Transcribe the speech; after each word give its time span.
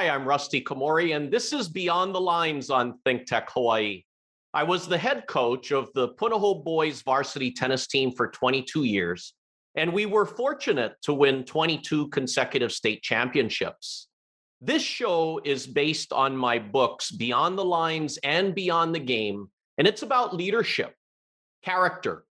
Hi, 0.00 0.08
I'm 0.08 0.26
Rusty 0.26 0.62
Komori, 0.62 1.14
and 1.14 1.30
this 1.30 1.52
is 1.52 1.68
Beyond 1.68 2.14
the 2.14 2.20
Lines 2.22 2.70
on 2.70 2.98
Think 3.04 3.26
Tech 3.26 3.50
Hawaii. 3.50 4.02
I 4.54 4.62
was 4.62 4.88
the 4.88 4.96
head 4.96 5.26
coach 5.26 5.72
of 5.72 5.92
the 5.92 6.08
Punahou 6.14 6.64
boys 6.64 7.02
varsity 7.02 7.52
tennis 7.52 7.86
team 7.86 8.10
for 8.10 8.28
22 8.28 8.84
years, 8.84 9.34
and 9.74 9.92
we 9.92 10.06
were 10.06 10.24
fortunate 10.24 10.94
to 11.02 11.12
win 11.12 11.44
22 11.44 12.08
consecutive 12.08 12.72
state 12.72 13.02
championships. 13.02 14.08
This 14.62 14.80
show 14.80 15.38
is 15.44 15.66
based 15.66 16.14
on 16.14 16.34
my 16.34 16.58
books, 16.58 17.10
Beyond 17.10 17.58
the 17.58 17.64
Lines 17.66 18.18
and 18.24 18.54
Beyond 18.54 18.94
the 18.94 19.00
Game, 19.00 19.50
and 19.76 19.86
it's 19.86 20.00
about 20.00 20.34
leadership, 20.34 20.94
character, 21.62 22.24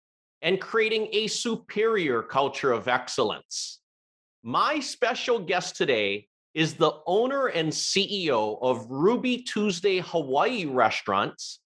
and 0.42 0.62
creating 0.62 1.10
a 1.12 1.28
superior 1.28 2.24
culture 2.24 2.72
of 2.72 2.88
excellence. 2.88 3.82
My 4.42 4.80
special 4.80 5.38
guest 5.38 5.76
today 5.76 6.27
is 6.58 6.74
the 6.74 6.92
owner 7.06 7.46
and 7.46 7.72
CEO 7.72 8.58
of 8.64 8.90
Ruby 8.90 9.44
Tuesday 9.44 10.00
Hawaii 10.00 10.66
Restaurants, 10.66 11.60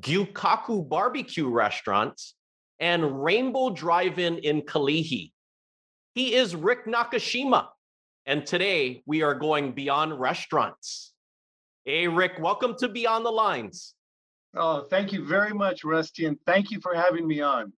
Gyukaku 0.00 0.88
Barbecue 0.88 1.50
Restaurants, 1.50 2.34
and 2.80 3.22
Rainbow 3.22 3.68
Drive-In 3.68 4.38
in 4.38 4.62
Kalihi. 4.62 5.32
He 6.14 6.34
is 6.34 6.56
Rick 6.56 6.86
Nakashima, 6.86 7.66
and 8.24 8.46
today 8.46 9.02
we 9.04 9.20
are 9.20 9.34
going 9.34 9.72
beyond 9.72 10.18
restaurants. 10.18 11.12
Hey, 11.84 12.08
Rick, 12.08 12.38
welcome 12.40 12.74
to 12.78 12.88
Beyond 12.88 13.26
the 13.26 13.30
Lines. 13.30 13.96
Oh, 14.56 14.80
thank 14.80 15.12
you 15.12 15.26
very 15.26 15.52
much, 15.52 15.84
Rusty, 15.84 16.24
and 16.24 16.38
thank 16.46 16.70
you 16.70 16.80
for 16.80 16.94
having 16.94 17.28
me 17.28 17.42
on. 17.42 17.70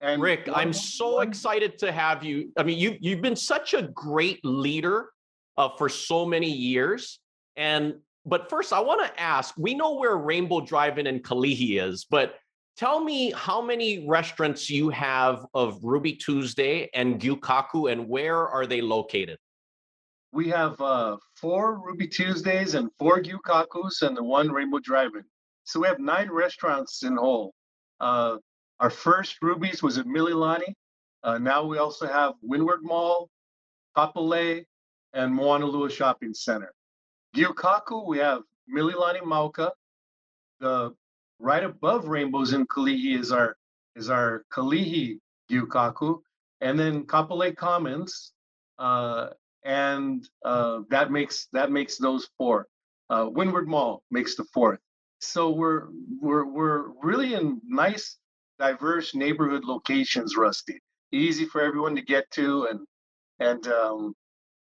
And 0.00 0.22
Rick, 0.22 0.48
I'm 0.54 0.72
so 0.72 1.22
excited 1.22 1.76
to 1.78 1.90
have 1.90 2.22
you. 2.22 2.52
I 2.56 2.62
mean, 2.62 2.78
you 2.78 2.98
you've 3.00 3.20
been 3.20 3.34
such 3.34 3.74
a 3.74 3.82
great 3.82 4.38
leader 4.44 5.08
uh, 5.56 5.70
for 5.78 5.88
so 5.88 6.26
many 6.26 6.50
years, 6.50 7.20
and 7.56 7.94
but 8.26 8.48
first, 8.48 8.72
I 8.72 8.80
want 8.80 9.04
to 9.06 9.20
ask. 9.20 9.54
We 9.58 9.74
know 9.74 9.96
where 9.96 10.16
Rainbow 10.16 10.62
Drive-In 10.62 11.06
and 11.06 11.22
Kalihi 11.22 11.82
is, 11.82 12.06
but 12.08 12.36
tell 12.76 13.00
me 13.00 13.32
how 13.32 13.60
many 13.60 14.06
restaurants 14.08 14.70
you 14.70 14.88
have 14.88 15.44
of 15.52 15.78
Ruby 15.82 16.14
Tuesday 16.14 16.88
and 16.94 17.20
Gyukaku, 17.20 17.92
and 17.92 18.08
where 18.08 18.48
are 18.48 18.66
they 18.66 18.80
located? 18.80 19.38
We 20.32 20.48
have 20.48 20.80
uh, 20.80 21.18
four 21.36 21.78
Ruby 21.78 22.08
Tuesdays 22.08 22.74
and 22.74 22.90
four 22.98 23.22
Gyukakus 23.22 24.02
and 24.02 24.16
the 24.16 24.24
one 24.24 24.50
Rainbow 24.50 24.80
Drive-In. 24.80 25.24
So 25.64 25.80
we 25.80 25.86
have 25.86 26.00
nine 26.00 26.30
restaurants 26.30 27.04
in 27.04 27.16
whole. 27.16 27.54
Uh, 28.00 28.38
our 28.80 28.90
first 28.90 29.36
Ruby's 29.42 29.82
was 29.82 29.98
at 29.98 30.06
Mililani. 30.06 30.74
Uh, 31.22 31.38
now 31.38 31.64
we 31.64 31.78
also 31.78 32.06
have 32.06 32.34
Windward 32.42 32.80
Mall, 32.82 33.30
Kapolei, 33.96 34.64
and 35.14 35.32
Moanalua 35.32 35.90
Shopping 35.90 36.34
Center. 36.34 36.72
Gyukaku, 37.34 38.06
we 38.06 38.18
have 38.18 38.42
Mililani 38.72 39.22
Mauka. 39.22 39.70
The 40.60 40.94
right 41.38 41.64
above 41.64 42.06
Rainbows 42.06 42.52
in 42.52 42.66
Kalihi 42.66 43.18
is 43.18 43.32
our 43.32 43.56
is 43.96 44.10
our 44.10 44.44
Kalihi 44.52 45.18
Gyukaku, 45.50 46.20
and 46.60 46.78
then 46.78 47.04
Kapolei 47.04 47.56
Commons, 47.56 48.32
uh, 48.78 49.28
and 49.64 50.28
uh, 50.44 50.80
that 50.90 51.10
makes 51.10 51.48
that 51.52 51.70
makes 51.70 51.96
those 51.98 52.28
four. 52.38 52.66
Uh, 53.10 53.28
Windward 53.30 53.68
Mall 53.68 54.02
makes 54.10 54.36
the 54.36 54.44
fourth. 54.52 54.80
So 55.20 55.50
we're 55.50 55.88
we're 56.20 56.44
we're 56.44 56.88
really 57.02 57.34
in 57.34 57.60
nice, 57.64 58.18
diverse 58.58 59.14
neighborhood 59.14 59.64
locations, 59.64 60.36
Rusty. 60.36 60.80
Easy 61.12 61.44
for 61.44 61.60
everyone 61.60 61.94
to 61.96 62.02
get 62.02 62.30
to, 62.32 62.66
and 62.70 62.80
and 63.40 63.66
um, 63.68 64.14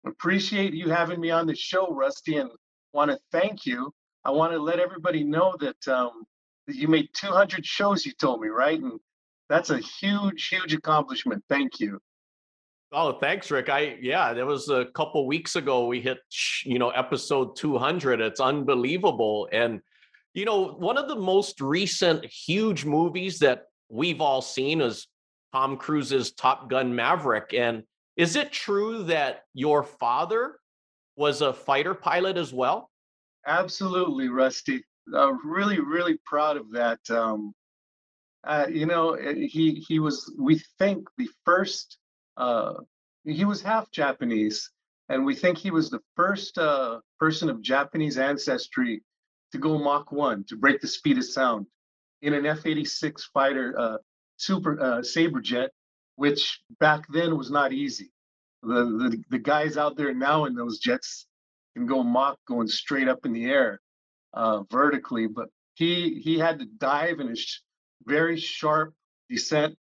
appreciate 0.06 0.74
you 0.74 0.90
having 0.90 1.19
me 1.19 1.31
on 1.31 1.47
the 1.47 1.56
show, 1.56 1.94
Rusty, 1.94 2.38
and 2.38 2.50
want 2.94 3.12
to 3.12 3.19
thank 3.31 3.66
you. 3.66 3.94
I 4.25 4.31
want 4.31 4.53
to 4.53 4.59
let 4.59 4.80
everybody 4.80 5.24
know 5.24 5.56
that 5.59 5.88
um, 5.88 6.24
that 6.68 6.75
you 6.75 6.88
made 6.88 7.09
200 7.14 7.66
shows. 7.66 8.06
You 8.06 8.13
told 8.13 8.42
me 8.42 8.47
right, 8.47 8.80
and 8.80 9.00
that's 9.50 9.69
a 9.69 9.80
huge, 9.80 10.47
huge 10.47 10.74
accomplishment. 10.74 11.44
Thank 11.50 11.80
you. 11.80 12.00
Oh, 12.92 13.18
thanks, 13.19 13.50
Rick. 13.50 13.69
I 13.69 13.97
yeah, 14.02 14.34
that 14.34 14.46
was 14.46 14.69
a 14.69 14.86
couple 14.94 15.25
weeks 15.25 15.56
ago 15.56 15.88
we 15.88 16.00
hit 16.00 16.19
you 16.63 16.80
know 16.80 16.90
episode 16.92 17.56
200. 17.56 18.22
It's 18.22 18.40
unbelievable, 18.40 19.50
and 19.52 19.81
you 20.34 20.46
know, 20.46 20.69
one 20.74 20.97
of 20.97 21.08
the 21.08 21.16
most 21.16 21.62
recent 21.62 22.25
huge 22.25 22.86
movies 22.86 23.40
that 23.40 23.66
we've 23.90 24.22
all 24.22 24.42
seen 24.42 24.81
is 24.81 25.08
Tom 25.53 25.78
Cruise's 25.78 26.31
Top 26.31 26.69
Gun 26.69 26.96
Maverick. 26.96 27.53
And 27.53 27.84
is 28.16 28.35
it 28.35 28.51
true 28.51 29.03
that 29.03 29.44
your 29.53 29.84
father 29.84 30.59
was 31.16 31.41
a 31.41 31.53
fighter 31.53 31.94
pilot 31.94 32.38
as 32.38 32.53
well? 32.53 32.90
Absolutely, 33.46 34.29
Rusty. 34.29 34.84
I'm 35.16 35.40
really, 35.50 35.79
really 35.79 36.18
proud 36.25 36.57
of 36.57 36.72
that. 36.72 37.00
Um, 37.09 37.53
uh, 38.46 38.68
you 38.69 38.85
know, 38.85 39.13
eh, 39.13 39.47
he 39.47 39.84
he 39.88 40.00
was 40.00 40.34
we 40.40 40.62
think 40.79 41.07
the 41.18 41.29
first. 41.46 41.97
Uh, 42.38 42.74
he 43.25 43.46
was 43.46 43.62
half 43.62 43.90
Japanese, 43.91 44.69
and 45.09 45.25
we 45.25 45.35
think 45.35 45.57
he 45.57 45.72
was 45.72 45.90
the 45.90 46.01
first 46.16 46.57
uh, 46.57 47.00
person 47.19 47.50
of 47.50 47.62
Japanese 47.62 48.18
ancestry 48.18 49.01
to 49.51 49.57
go 49.57 49.78
Mach 49.78 50.12
1 50.12 50.45
to 50.50 50.57
break 50.57 50.81
the 50.81 50.88
speed 50.88 51.18
of 51.18 51.25
sound 51.25 51.68
in 52.22 52.34
an 52.34 52.45
F 52.45 52.66
86 52.66 53.30
fighter 53.34 53.75
uh, 53.78 53.97
super 54.38 54.81
uh, 54.81 55.03
Sabre 55.03 55.41
jet, 55.41 55.72
which 56.16 56.62
back 56.79 57.06
then 57.09 57.38
was 57.38 57.51
not 57.51 57.74
easy. 57.74 58.12
The, 58.62 58.85
the, 58.85 59.24
the 59.29 59.40
guys 59.40 59.78
out 59.78 59.97
there 59.97 60.13
now 60.13 60.46
in 60.46 60.56
those 60.56 60.79
jets 60.79 61.28
can 61.75 61.85
go 61.85 62.03
Mach 62.03 62.38
going 62.47 62.68
straight 62.68 63.07
up 63.07 63.25
in 63.25 63.34
the 63.34 63.46
air 63.46 63.81
uh, 64.34 64.63
vertically, 64.72 65.28
but 65.28 65.50
he 65.75 66.22
he 66.24 66.38
had 66.38 66.59
to 66.59 66.66
dive 66.66 67.19
in 67.19 67.29
a 67.29 67.35
sh- 67.35 67.62
very 68.06 68.38
sharp 68.38 68.94
descent. 69.29 69.75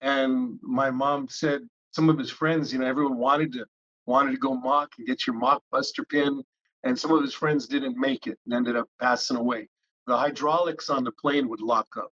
And 0.00 0.58
my 0.62 0.90
mom 0.90 1.28
said 1.28 1.62
some 1.92 2.08
of 2.08 2.18
his 2.18 2.30
friends, 2.30 2.72
you 2.72 2.78
know, 2.78 2.86
everyone 2.86 3.18
wanted 3.18 3.52
to 3.52 3.66
wanted 4.06 4.32
to 4.32 4.38
go 4.38 4.54
Mach 4.54 4.90
and 4.98 5.06
get 5.06 5.26
your 5.26 5.36
Mach 5.36 5.62
buster 5.70 6.04
pin 6.04 6.42
and 6.84 6.98
some 6.98 7.10
of 7.10 7.22
his 7.22 7.34
friends 7.34 7.66
didn't 7.66 7.98
make 7.98 8.26
it 8.26 8.38
and 8.44 8.54
ended 8.54 8.76
up 8.76 8.88
passing 9.00 9.36
away. 9.36 9.68
The 10.06 10.16
hydraulics 10.16 10.88
on 10.88 11.02
the 11.02 11.10
plane 11.12 11.48
would 11.48 11.60
lock 11.60 11.88
up. 11.96 12.12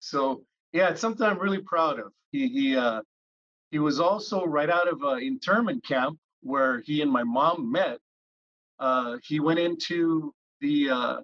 So 0.00 0.44
yeah, 0.72 0.90
it's 0.90 1.00
something 1.00 1.26
I'm 1.26 1.38
really 1.38 1.62
proud 1.62 1.98
of. 1.98 2.12
He 2.32 2.48
he 2.48 2.76
uh, 2.76 3.02
he 3.70 3.78
was 3.78 4.00
also 4.00 4.44
right 4.44 4.70
out 4.70 4.88
of 4.88 5.02
uh, 5.02 5.16
internment 5.16 5.84
camp 5.84 6.18
where 6.42 6.80
he 6.80 7.02
and 7.02 7.10
my 7.10 7.24
mom 7.24 7.70
met. 7.70 7.98
Uh, 8.78 9.16
he 9.24 9.40
went 9.40 9.58
into 9.58 10.32
the 10.60 10.90
uh, 10.90 11.16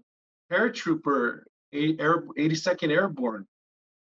paratrooper 0.51 1.43
Air, 1.73 2.23
82nd 2.39 2.91
Airborne. 2.91 3.47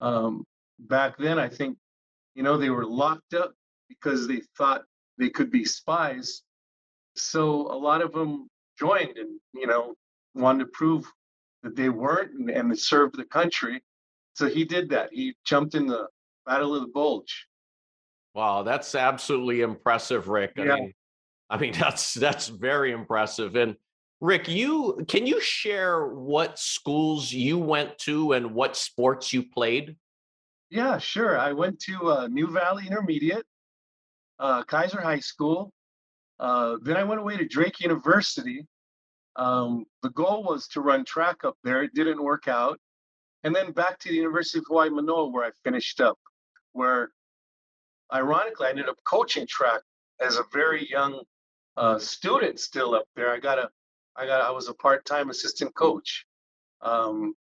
Um, 0.00 0.44
back 0.78 1.18
then, 1.18 1.38
I 1.38 1.48
think, 1.48 1.76
you 2.34 2.42
know, 2.42 2.56
they 2.56 2.70
were 2.70 2.86
locked 2.86 3.34
up 3.34 3.52
because 3.88 4.28
they 4.28 4.42
thought 4.56 4.82
they 5.18 5.28
could 5.28 5.50
be 5.50 5.64
spies. 5.64 6.42
So 7.16 7.72
a 7.72 7.78
lot 7.78 8.02
of 8.02 8.12
them 8.12 8.48
joined 8.78 9.18
and 9.18 9.40
you 9.54 9.66
know 9.66 9.94
wanted 10.34 10.64
to 10.64 10.70
prove 10.72 11.10
that 11.62 11.74
they 11.74 11.88
weren't 11.88 12.32
and, 12.32 12.50
and 12.50 12.78
served 12.78 13.16
the 13.16 13.24
country. 13.24 13.82
So 14.38 14.48
he 14.48 14.64
did 14.64 14.88
that. 14.90 15.08
He 15.12 15.34
jumped 15.44 15.74
in 15.74 15.88
the 15.88 16.06
Battle 16.46 16.72
of 16.72 16.82
the 16.82 16.88
Bulge. 16.88 17.48
Wow, 18.34 18.62
that's 18.62 18.94
absolutely 18.94 19.62
impressive, 19.62 20.28
Rick. 20.28 20.52
I 20.56 20.62
yeah. 20.62 20.74
mean, 20.76 20.92
I 21.50 21.58
mean 21.58 21.72
that's 21.78 22.14
that's 22.14 22.46
very 22.46 22.92
impressive. 22.92 23.56
And 23.56 23.74
Rick, 24.20 24.46
you 24.46 25.04
can 25.08 25.26
you 25.26 25.40
share 25.40 26.06
what 26.06 26.56
schools 26.56 27.32
you 27.32 27.58
went 27.58 27.98
to 27.98 28.32
and 28.34 28.54
what 28.54 28.76
sports 28.76 29.32
you 29.32 29.42
played? 29.42 29.96
Yeah, 30.70 30.98
sure. 30.98 31.36
I 31.36 31.52
went 31.52 31.80
to 31.80 32.12
uh, 32.12 32.28
Niu 32.28 32.46
Valley 32.46 32.86
Intermediate, 32.86 33.44
uh, 34.38 34.62
Kaiser 34.62 35.00
High 35.00 35.18
School, 35.18 35.72
uh, 36.38 36.76
then 36.82 36.96
I 36.96 37.02
went 37.02 37.20
away 37.20 37.36
to 37.38 37.44
Drake 37.44 37.80
University. 37.80 38.64
Um, 39.34 39.84
the 40.04 40.10
goal 40.10 40.44
was 40.44 40.68
to 40.68 40.80
run 40.80 41.04
track 41.04 41.38
up 41.42 41.56
there. 41.64 41.82
It 41.82 41.92
didn't 41.92 42.22
work 42.22 42.46
out. 42.46 42.78
And 43.44 43.54
then 43.54 43.72
back 43.72 43.98
to 44.00 44.08
the 44.08 44.16
University 44.16 44.58
of 44.58 44.64
Hawaii 44.68 44.90
Manoa, 44.90 45.28
where 45.28 45.44
I 45.44 45.50
finished 45.62 46.00
up, 46.00 46.18
where 46.72 47.10
ironically 48.12 48.66
I 48.66 48.70
ended 48.70 48.88
up 48.88 48.96
coaching 49.04 49.46
track 49.46 49.80
as 50.20 50.36
a 50.36 50.44
very 50.52 50.88
young 50.90 51.22
uh, 51.76 51.98
student 51.98 52.58
still 52.58 52.94
up 52.94 53.04
there. 53.14 53.32
I 53.32 53.38
got 53.38 53.58
a, 53.58 53.68
I 54.16 54.26
got, 54.26 54.40
I 54.40 54.50
was 54.50 54.68
a 54.68 54.74
part-time 54.74 55.30
assistant 55.30 55.74
coach. 55.74 56.26
Um, 56.80 57.34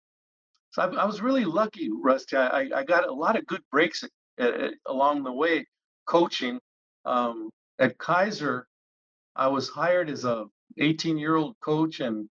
so 0.72 0.84
I, 0.84 1.04
I, 1.04 1.06
was 1.06 1.22
really 1.22 1.46
lucky, 1.46 1.90
Rusty. 1.92 2.38
I, 2.38 2.70
I 2.76 2.84
got 2.84 3.08
a 3.08 3.14
lot 3.14 3.36
of 3.36 3.48
good 3.48 3.62
breaks 3.72 4.04
at, 4.04 4.12
at, 4.40 4.74
along 4.86 5.24
the 5.24 5.32
way 5.32 5.66
coaching. 6.06 6.60
Um, 7.06 7.50
at 7.80 7.98
Kaiser, 7.98 8.68
I 9.36 9.48
was 9.48 9.70
hired 9.70 10.10
as 10.10 10.26
a 10.26 10.46
18 10.78 11.18
year 11.18 11.36
old 11.36 11.56
coach 11.60 12.00
and 12.00 12.30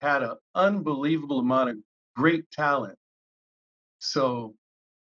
had 0.00 0.22
an 0.22 0.36
unbelievable 0.54 1.40
amount 1.40 1.70
of 1.70 1.76
great 2.16 2.50
talent. 2.50 2.98
So 3.98 4.54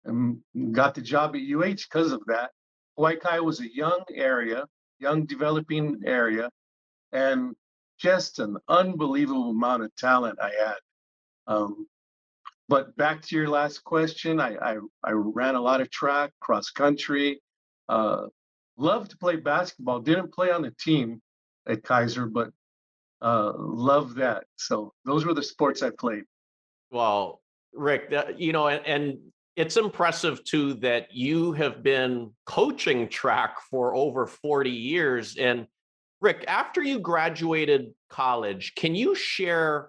um, 0.06 0.42
got 0.72 0.94
the 0.94 1.00
job 1.00 1.36
at 1.36 1.42
UH 1.42 1.84
because 1.90 2.12
of 2.12 2.22
that. 2.26 2.50
Hawaii 2.96 3.16
Kai 3.16 3.40
was 3.40 3.60
a 3.60 3.74
young 3.74 4.04
area, 4.14 4.64
young 4.98 5.24
developing 5.26 6.02
area, 6.04 6.50
and 7.12 7.54
just 7.98 8.38
an 8.38 8.56
unbelievable 8.68 9.50
amount 9.50 9.84
of 9.84 9.94
talent 9.96 10.38
I 10.40 10.50
had. 10.50 10.76
Um, 11.46 11.86
but 12.68 12.96
back 12.96 13.22
to 13.22 13.36
your 13.36 13.48
last 13.48 13.84
question, 13.84 14.40
I, 14.40 14.56
I, 14.56 14.76
I 15.04 15.10
ran 15.12 15.54
a 15.54 15.60
lot 15.60 15.80
of 15.80 15.90
track, 15.90 16.32
cross 16.40 16.70
country. 16.70 17.40
Uh, 17.88 18.26
loved 18.76 19.10
to 19.10 19.18
play 19.18 19.36
basketball. 19.36 20.00
Didn't 20.00 20.32
play 20.32 20.50
on 20.50 20.62
the 20.62 20.74
team 20.80 21.20
at 21.68 21.82
Kaiser, 21.82 22.26
but 22.26 22.50
uh, 23.20 23.52
love 23.56 24.14
that. 24.16 24.44
So 24.56 24.92
those 25.04 25.24
were 25.24 25.34
the 25.34 25.42
sports 25.42 25.82
I 25.82 25.90
played. 25.90 26.24
Well, 26.92 27.40
Rick, 27.72 28.12
you 28.36 28.52
know, 28.52 28.68
and, 28.68 28.86
and 28.86 29.18
it's 29.56 29.78
impressive 29.78 30.44
too 30.44 30.74
that 30.74 31.12
you 31.12 31.52
have 31.52 31.82
been 31.82 32.30
coaching 32.44 33.08
track 33.08 33.56
for 33.70 33.94
over 33.94 34.26
40 34.26 34.70
years. 34.70 35.36
And 35.36 35.66
Rick, 36.20 36.44
after 36.46 36.82
you 36.82 36.98
graduated 36.98 37.94
college, 38.10 38.74
can 38.76 38.94
you 38.94 39.14
share 39.14 39.88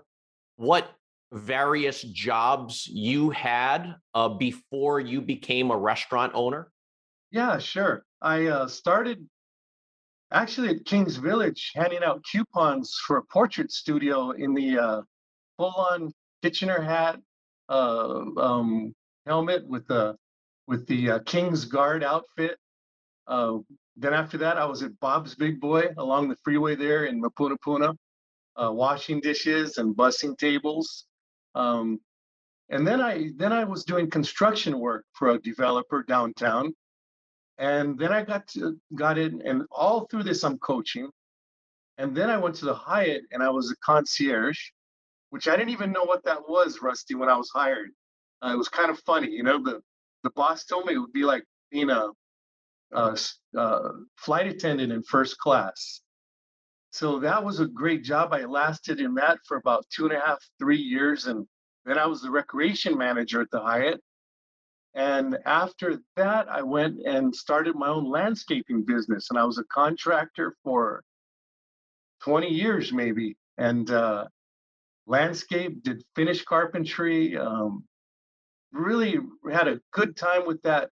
what 0.56 0.90
various 1.34 2.02
jobs 2.02 2.88
you 2.88 3.32
had 3.32 3.96
uh, 4.14 4.30
before 4.30 5.02
you 5.02 5.22
became 5.22 5.72
a 5.72 5.78
restaurant 5.78 6.32
owner? 6.36 6.72
Yeah, 7.32 7.58
sure. 7.58 8.06
I 8.22 8.46
uh, 8.46 8.68
started 8.68 9.28
actually 10.32 10.70
at 10.70 10.86
Kings 10.86 11.18
Village 11.18 11.72
handing 11.76 12.04
out 12.04 12.24
coupons 12.32 12.98
for 13.06 13.18
a 13.18 13.24
portrait 13.24 13.72
studio 13.72 14.32
in 14.32 14.54
the 14.54 14.80
uh, 14.80 15.02
full-on 15.58 16.14
Kitchener 16.44 16.82
hat, 16.82 17.20
uh, 17.70 18.26
um, 18.38 18.94
helmet 19.26 19.66
with 19.66 19.88
the 19.88 20.18
with 20.68 20.86
the 20.88 21.12
uh, 21.12 21.20
King's 21.20 21.64
Guard 21.64 22.04
outfit. 22.04 22.58
Uh, 23.28 23.60
then 23.96 24.14
after 24.14 24.38
that, 24.40 24.58
I 24.58 24.66
was 24.66 24.84
at 24.84 25.00
Bob's 25.00 25.36
Big 25.36 25.62
Boy 25.62 25.86
along 25.98 26.28
the 26.28 26.36
freeway 26.44 26.76
there 26.76 27.06
in 27.06 27.22
Mapunapuna, 27.22 27.96
uh, 28.62 28.72
washing 28.74 29.22
dishes 29.22 29.78
and 29.78 29.96
bussing 29.96 30.38
tables. 30.38 31.06
Um, 31.56 32.02
and 32.70 32.86
then 32.86 33.00
I 33.00 33.30
then 33.38 33.54
I 33.54 33.64
was 33.64 33.86
doing 33.86 34.10
construction 34.10 34.80
work 34.80 35.06
for 35.14 35.30
a 35.30 35.40
developer 35.40 36.04
downtown. 36.04 36.74
And 37.58 37.98
then 37.98 38.12
I 38.12 38.22
got 38.24 38.48
to, 38.50 38.76
got 38.96 39.18
in, 39.18 39.42
and 39.46 39.64
all 39.72 40.08
through 40.08 40.24
this 40.24 40.44
I'm 40.44 40.58
coaching. 40.58 41.10
And 42.00 42.14
then 42.14 42.30
I 42.30 42.38
went 42.38 42.56
to 42.56 42.66
the 42.66 42.74
Hyatt, 42.74 43.24
and 43.32 43.42
I 43.42 43.50
was 43.50 43.72
a 43.72 43.76
concierge, 43.86 44.60
which 45.34 45.48
I 45.48 45.56
didn't 45.56 45.72
even 45.72 45.92
know 45.92 46.04
what 46.04 46.24
that 46.26 46.48
was, 46.48 46.84
Rusty, 46.84 47.16
when 47.16 47.28
I 47.28 47.36
was 47.36 47.50
hired. 47.50 47.90
Uh, 48.44 48.52
it 48.54 48.56
was 48.56 48.70
kind 48.70 48.92
of 48.92 49.00
funny, 49.00 49.32
you 49.32 49.42
know. 49.42 49.58
The 49.64 49.82
the 50.22 50.30
boss 50.36 50.64
told 50.64 50.86
me 50.86 50.94
it 50.94 51.00
would 51.00 51.12
be 51.12 51.24
like 51.24 51.44
being 51.72 51.90
a, 51.90 52.10
a, 52.92 53.18
a 53.56 53.80
flight 54.16 54.46
attendant 54.46 54.94
in 54.94 55.02
first 55.02 55.40
class. 55.40 56.02
So 56.92 57.18
that 57.22 57.44
was 57.44 57.60
a 57.60 57.66
great 57.66 58.04
job. 58.04 58.32
I 58.32 58.46
lasted 58.46 59.00
in 59.00 59.16
that 59.16 59.40
for 59.48 59.58
about 59.58 59.88
two 59.90 60.06
and 60.06 60.14
a 60.14 60.20
half, 60.20 60.38
three 60.60 60.78
years, 60.78 61.26
and 61.26 61.48
then 61.84 61.98
I 61.98 62.06
was 62.06 62.22
the 62.22 62.30
recreation 62.30 62.96
manager 62.96 63.42
at 63.42 63.50
the 63.50 63.60
Hyatt. 63.60 64.02
And 64.94 65.40
after 65.48 65.98
that, 66.16 66.48
I 66.48 66.62
went 66.62 67.00
and 67.08 67.36
started 67.36 67.74
my 67.74 67.88
own 67.88 68.08
landscaping 68.08 68.84
business, 68.84 69.32
and 69.32 69.40
I 69.40 69.46
was 69.46 69.58
a 69.58 69.64
contractor 69.64 70.56
for 70.64 71.04
20 72.22 72.50
years, 72.50 72.94
maybe, 72.94 73.36
and 73.58 73.90
uh, 73.90 74.26
landscape, 75.06 75.84
did 75.84 76.04
finish 76.16 76.44
carpentry, 76.44 77.38
um, 77.38 77.84
really 78.72 79.20
had 79.52 79.68
a 79.68 79.80
good 79.92 80.16
time 80.16 80.46
with 80.46 80.62
that 80.64 80.90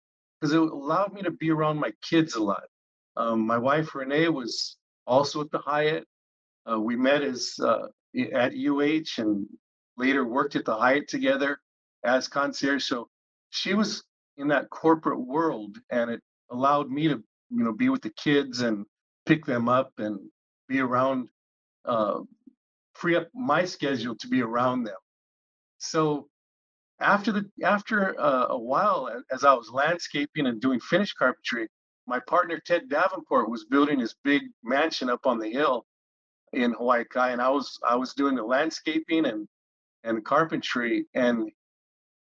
because 0.40 0.52
it 0.52 0.60
allowed 0.60 1.12
me 1.12 1.22
to 1.22 1.30
be 1.30 1.50
around 1.50 1.78
my 1.78 1.92
kids 2.02 2.34
a 2.34 2.42
lot. 2.42 2.64
Um, 3.16 3.46
my 3.46 3.58
wife 3.58 3.94
Renee 3.94 4.28
was 4.28 4.76
also 5.06 5.40
at 5.40 5.50
the 5.50 5.58
Hyatt. 5.58 6.06
Uh, 6.70 6.80
we 6.80 6.96
met 6.96 7.22
as 7.22 7.54
uh, 7.62 7.86
at 8.32 8.52
UH 8.54 9.20
and 9.20 9.46
later 9.96 10.24
worked 10.24 10.56
at 10.56 10.64
the 10.64 10.76
Hyatt 10.76 11.08
together 11.08 11.58
as 12.04 12.28
concierge. 12.28 12.84
So 12.84 13.08
she 13.50 13.74
was 13.74 14.04
in 14.36 14.48
that 14.48 14.70
corporate 14.70 15.20
world, 15.20 15.78
and 15.90 16.10
it 16.10 16.20
allowed 16.50 16.90
me 16.90 17.08
to 17.08 17.22
you 17.50 17.64
know 17.64 17.72
be 17.72 17.88
with 17.88 18.02
the 18.02 18.10
kids 18.10 18.60
and 18.60 18.84
pick 19.26 19.44
them 19.44 19.68
up 19.68 19.92
and 19.98 20.18
be 20.68 20.80
around, 20.80 21.28
uh, 21.84 22.20
free 22.94 23.16
up 23.16 23.28
my 23.34 23.64
schedule 23.64 24.16
to 24.16 24.28
be 24.28 24.42
around 24.42 24.84
them. 24.84 24.96
So 25.78 26.28
after 27.00 27.32
the 27.32 27.50
after 27.62 28.18
uh, 28.20 28.46
a 28.50 28.58
while, 28.58 29.10
as 29.30 29.44
I 29.44 29.52
was 29.54 29.70
landscaping 29.70 30.46
and 30.46 30.60
doing 30.60 30.80
finish 30.80 31.12
carpentry, 31.12 31.68
my 32.06 32.20
partner 32.20 32.60
Ted 32.64 32.88
Davenport 32.88 33.50
was 33.50 33.64
building 33.64 33.98
his 33.98 34.14
big 34.24 34.42
mansion 34.62 35.10
up 35.10 35.26
on 35.26 35.38
the 35.38 35.50
hill 35.50 35.84
in 36.52 36.72
Hawaii 36.72 37.04
Kai, 37.04 37.30
and 37.30 37.42
I 37.42 37.50
was 37.50 37.78
I 37.86 37.96
was 37.96 38.14
doing 38.14 38.34
the 38.36 38.44
landscaping 38.44 39.26
and 39.26 39.48
and 40.04 40.24
carpentry, 40.24 41.06
and 41.14 41.50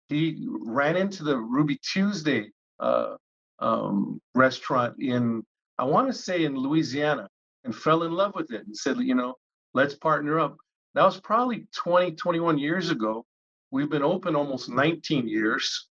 he 0.08 0.46
ran 0.48 0.96
into 0.96 1.24
the 1.24 1.36
Ruby 1.36 1.78
Tuesday 1.82 2.50
uh, 2.80 3.16
um, 3.58 4.20
restaurant 4.34 4.96
in 5.00 5.42
I 5.78 5.84
want 5.84 6.08
to 6.08 6.12
say 6.12 6.44
in 6.44 6.56
Louisiana, 6.56 7.28
and 7.64 7.74
fell 7.74 8.02
in 8.02 8.12
love 8.12 8.32
with 8.34 8.52
it, 8.52 8.66
and 8.66 8.76
said, 8.76 8.98
you 8.98 9.14
know, 9.14 9.34
let's 9.78 9.94
partner 9.94 10.38
up. 10.40 10.56
That 10.94 11.04
was 11.04 11.20
probably 11.20 11.66
20, 11.72 12.12
21 12.12 12.58
years 12.58 12.90
ago 12.90 13.24
We've 13.70 13.90
been 13.90 14.02
open 14.02 14.34
almost 14.34 14.70
19 14.70 15.28
years, 15.28 15.88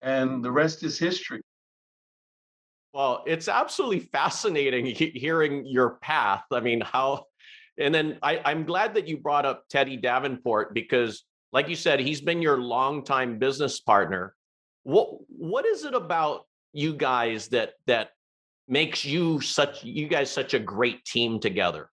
and 0.00 0.42
the 0.42 0.50
rest 0.50 0.82
is 0.82 0.98
history. 0.98 1.42
Well, 2.94 3.24
it's 3.26 3.48
absolutely 3.48 4.00
fascinating 4.00 4.86
hearing 4.86 5.66
your 5.66 5.96
path. 5.96 6.44
I 6.52 6.60
mean, 6.60 6.80
how, 6.80 7.24
and 7.78 7.94
then 7.94 8.18
I, 8.22 8.40
I'm 8.44 8.64
glad 8.64 8.94
that 8.94 9.08
you 9.08 9.18
brought 9.18 9.44
up 9.44 9.64
Teddy 9.68 9.96
Davenport 9.96 10.72
because, 10.72 11.24
like 11.52 11.68
you 11.68 11.76
said, 11.76 12.00
he's 12.00 12.20
been 12.20 12.40
your 12.40 12.58
longtime 12.58 13.38
business 13.38 13.80
partner. 13.80 14.34
What 14.84 15.08
What 15.28 15.66
is 15.66 15.84
it 15.84 15.94
about 15.94 16.46
you 16.72 16.94
guys 16.94 17.48
that 17.48 17.74
that 17.86 18.10
makes 18.66 19.04
you 19.04 19.40
such 19.40 19.84
you 19.84 20.08
guys 20.08 20.30
such 20.30 20.54
a 20.54 20.58
great 20.58 21.04
team 21.04 21.40
together? 21.40 21.90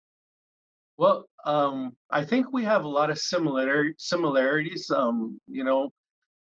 Well, 1.02 1.26
um, 1.48 1.98
I 2.12 2.24
think 2.24 2.54
we 2.54 2.64
have 2.64 2.86
a 2.86 2.88
lot 2.88 3.10
of 3.10 3.18
similar 3.18 3.92
similarities. 3.98 4.92
Um, 4.96 5.42
you 5.48 5.64
know, 5.64 5.90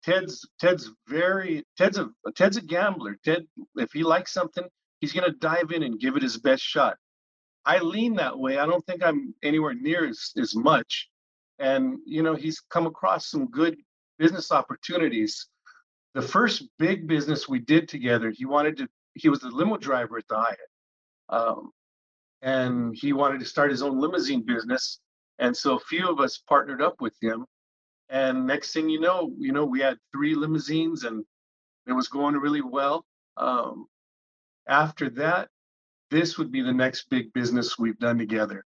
Ted's 0.02 0.48
Ted's 0.58 0.90
very 1.06 1.62
Ted's 1.76 1.98
a 1.98 2.08
Ted's 2.34 2.56
a 2.56 2.62
gambler. 2.62 3.18
Ted, 3.22 3.46
if 3.74 3.92
he 3.92 4.02
likes 4.02 4.32
something, 4.32 4.64
he's 5.02 5.12
gonna 5.12 5.34
dive 5.40 5.72
in 5.72 5.82
and 5.82 6.00
give 6.00 6.16
it 6.16 6.22
his 6.22 6.38
best 6.38 6.62
shot. 6.62 6.96
I 7.66 7.80
lean 7.80 8.14
that 8.14 8.38
way. 8.38 8.56
I 8.56 8.64
don't 8.64 8.82
think 8.86 9.04
I'm 9.04 9.34
anywhere 9.42 9.74
near 9.74 10.08
as, 10.08 10.32
as 10.38 10.56
much. 10.56 11.10
And 11.58 11.98
you 12.06 12.22
know, 12.22 12.34
he's 12.34 12.58
come 12.70 12.86
across 12.86 13.30
some 13.30 13.50
good 13.50 13.76
business 14.18 14.50
opportunities. 14.50 15.48
The 16.14 16.22
first 16.22 16.62
big 16.78 17.06
business 17.06 17.46
we 17.46 17.58
did 17.58 17.90
together, 17.90 18.32
he 18.34 18.46
wanted 18.46 18.78
to. 18.78 18.88
He 19.12 19.28
was 19.28 19.40
the 19.40 19.50
limo 19.50 19.76
driver 19.76 20.16
at 20.16 20.24
the 20.28 20.36
Hyatt. 20.38 20.58
Um, 21.28 21.72
and 22.42 22.94
he 22.96 23.12
wanted 23.12 23.40
to 23.40 23.46
start 23.46 23.70
his 23.70 23.82
own 23.82 24.00
limousine 24.00 24.42
business. 24.42 25.00
And 25.38 25.56
so 25.56 25.76
a 25.76 25.80
few 25.80 26.08
of 26.08 26.20
us 26.20 26.38
partnered 26.38 26.82
up 26.82 27.00
with 27.00 27.14
him. 27.20 27.46
And 28.08 28.46
next 28.46 28.72
thing 28.72 28.88
you 28.88 29.00
know, 29.00 29.32
you 29.38 29.52
know, 29.52 29.64
we 29.64 29.80
had 29.80 29.98
three 30.12 30.34
limousines 30.34 31.04
and 31.04 31.24
it 31.86 31.92
was 31.92 32.08
going 32.08 32.36
really 32.36 32.62
well. 32.62 33.04
Um, 33.36 33.86
after 34.68 35.10
that, 35.10 35.48
this 36.10 36.38
would 36.38 36.52
be 36.52 36.62
the 36.62 36.72
next 36.72 37.10
big 37.10 37.32
business 37.32 37.78
we've 37.78 37.98
done 37.98 38.18
together. 38.18 38.64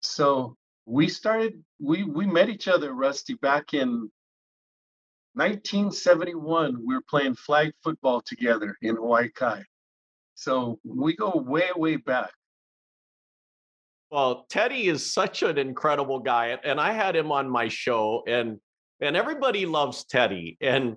So 0.00 0.56
we 0.86 1.08
started, 1.08 1.62
we 1.80 2.04
we 2.04 2.26
met 2.26 2.48
each 2.48 2.68
other, 2.68 2.92
Rusty, 2.92 3.34
back 3.34 3.74
in 3.74 4.10
1971. 5.34 6.78
We 6.86 6.94
were 6.94 7.02
playing 7.10 7.34
flag 7.34 7.72
football 7.82 8.22
together 8.22 8.76
in 8.82 8.96
Hawaii 8.96 9.28
Kai. 9.30 9.64
So 10.34 10.78
we 10.84 11.16
go 11.16 11.32
way, 11.34 11.70
way 11.74 11.96
back. 11.96 12.30
Well, 14.10 14.46
Teddy 14.48 14.86
is 14.86 15.12
such 15.12 15.42
an 15.42 15.58
incredible 15.58 16.20
guy, 16.20 16.56
and 16.62 16.80
I 16.80 16.92
had 16.92 17.16
him 17.16 17.32
on 17.32 17.48
my 17.50 17.68
show, 17.68 18.22
and 18.26 18.58
and 19.00 19.16
everybody 19.16 19.66
loves 19.66 20.04
Teddy. 20.04 20.56
And 20.60 20.96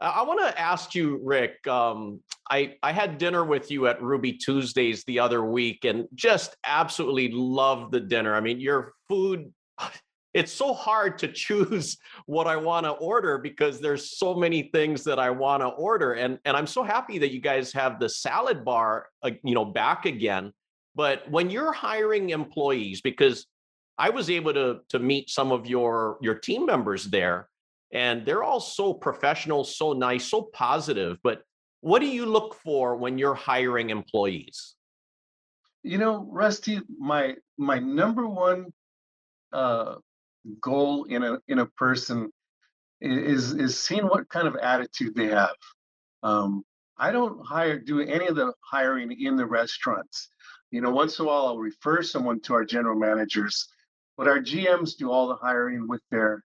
I 0.00 0.22
want 0.22 0.40
to 0.40 0.60
ask 0.60 0.94
you, 0.94 1.20
Rick. 1.22 1.66
Um, 1.66 2.20
I 2.50 2.74
I 2.82 2.92
had 2.92 3.18
dinner 3.18 3.44
with 3.44 3.70
you 3.70 3.86
at 3.86 4.02
Ruby 4.02 4.34
Tuesdays 4.34 5.04
the 5.04 5.20
other 5.20 5.44
week, 5.44 5.84
and 5.84 6.06
just 6.14 6.56
absolutely 6.66 7.30
loved 7.32 7.92
the 7.92 8.00
dinner. 8.00 8.34
I 8.34 8.40
mean, 8.40 8.60
your 8.60 8.94
food. 9.08 9.52
It's 10.32 10.52
so 10.52 10.72
hard 10.72 11.18
to 11.18 11.26
choose 11.32 11.98
what 12.26 12.46
I 12.46 12.54
want 12.54 12.86
to 12.86 12.92
order 12.92 13.36
because 13.36 13.80
there's 13.80 14.16
so 14.16 14.32
many 14.32 14.70
things 14.72 15.02
that 15.02 15.18
I 15.18 15.28
want 15.30 15.60
to 15.64 15.66
order, 15.70 16.12
and 16.12 16.38
and 16.44 16.56
I'm 16.56 16.68
so 16.68 16.84
happy 16.84 17.18
that 17.18 17.32
you 17.32 17.40
guys 17.40 17.72
have 17.72 17.98
the 17.98 18.08
salad 18.08 18.64
bar, 18.64 19.08
uh, 19.24 19.30
you 19.42 19.56
know, 19.56 19.64
back 19.64 20.06
again 20.06 20.52
but 20.94 21.28
when 21.30 21.50
you're 21.50 21.72
hiring 21.72 22.30
employees, 22.30 23.00
because 23.00 23.46
I 23.98 24.10
was 24.10 24.30
able 24.30 24.54
to 24.54 24.80
to 24.88 24.98
meet 24.98 25.30
some 25.30 25.52
of 25.52 25.66
your 25.66 26.18
your 26.20 26.34
team 26.34 26.66
members 26.66 27.04
there, 27.04 27.48
and 27.92 28.24
they're 28.24 28.42
all 28.42 28.60
so 28.60 28.94
professional, 28.94 29.64
so 29.64 29.92
nice, 29.92 30.24
so 30.24 30.42
positive. 30.52 31.18
But 31.22 31.42
what 31.80 32.00
do 32.00 32.06
you 32.06 32.26
look 32.26 32.54
for 32.54 32.96
when 32.96 33.18
you're 33.18 33.34
hiring 33.34 33.90
employees? 33.90 34.74
You 35.82 35.98
know, 35.98 36.26
Rusty, 36.30 36.80
my 36.98 37.36
my 37.56 37.78
number 37.78 38.26
one 38.26 38.66
uh, 39.52 39.96
goal 40.60 41.04
in 41.04 41.22
a 41.22 41.38
in 41.48 41.58
a 41.60 41.66
person 41.66 42.30
is 43.00 43.52
is 43.52 43.80
seeing 43.80 44.04
what 44.06 44.28
kind 44.28 44.46
of 44.46 44.56
attitude 44.56 45.14
they 45.14 45.28
have. 45.28 45.56
Um, 46.22 46.64
I 46.98 47.12
don't 47.12 47.44
hire 47.46 47.78
do 47.78 48.00
any 48.00 48.26
of 48.26 48.36
the 48.36 48.52
hiring 48.60 49.12
in 49.20 49.36
the 49.36 49.46
restaurants. 49.46 50.28
You 50.70 50.80
know, 50.80 50.90
once 50.90 51.18
in 51.18 51.24
a 51.24 51.28
while 51.28 51.46
I'll 51.46 51.58
refer 51.58 52.02
someone 52.02 52.40
to 52.42 52.54
our 52.54 52.64
general 52.64 52.98
managers, 52.98 53.68
but 54.16 54.28
our 54.28 54.38
GMs 54.38 54.96
do 54.96 55.10
all 55.10 55.28
the 55.28 55.36
hiring 55.36 55.88
with 55.88 56.02
their 56.10 56.44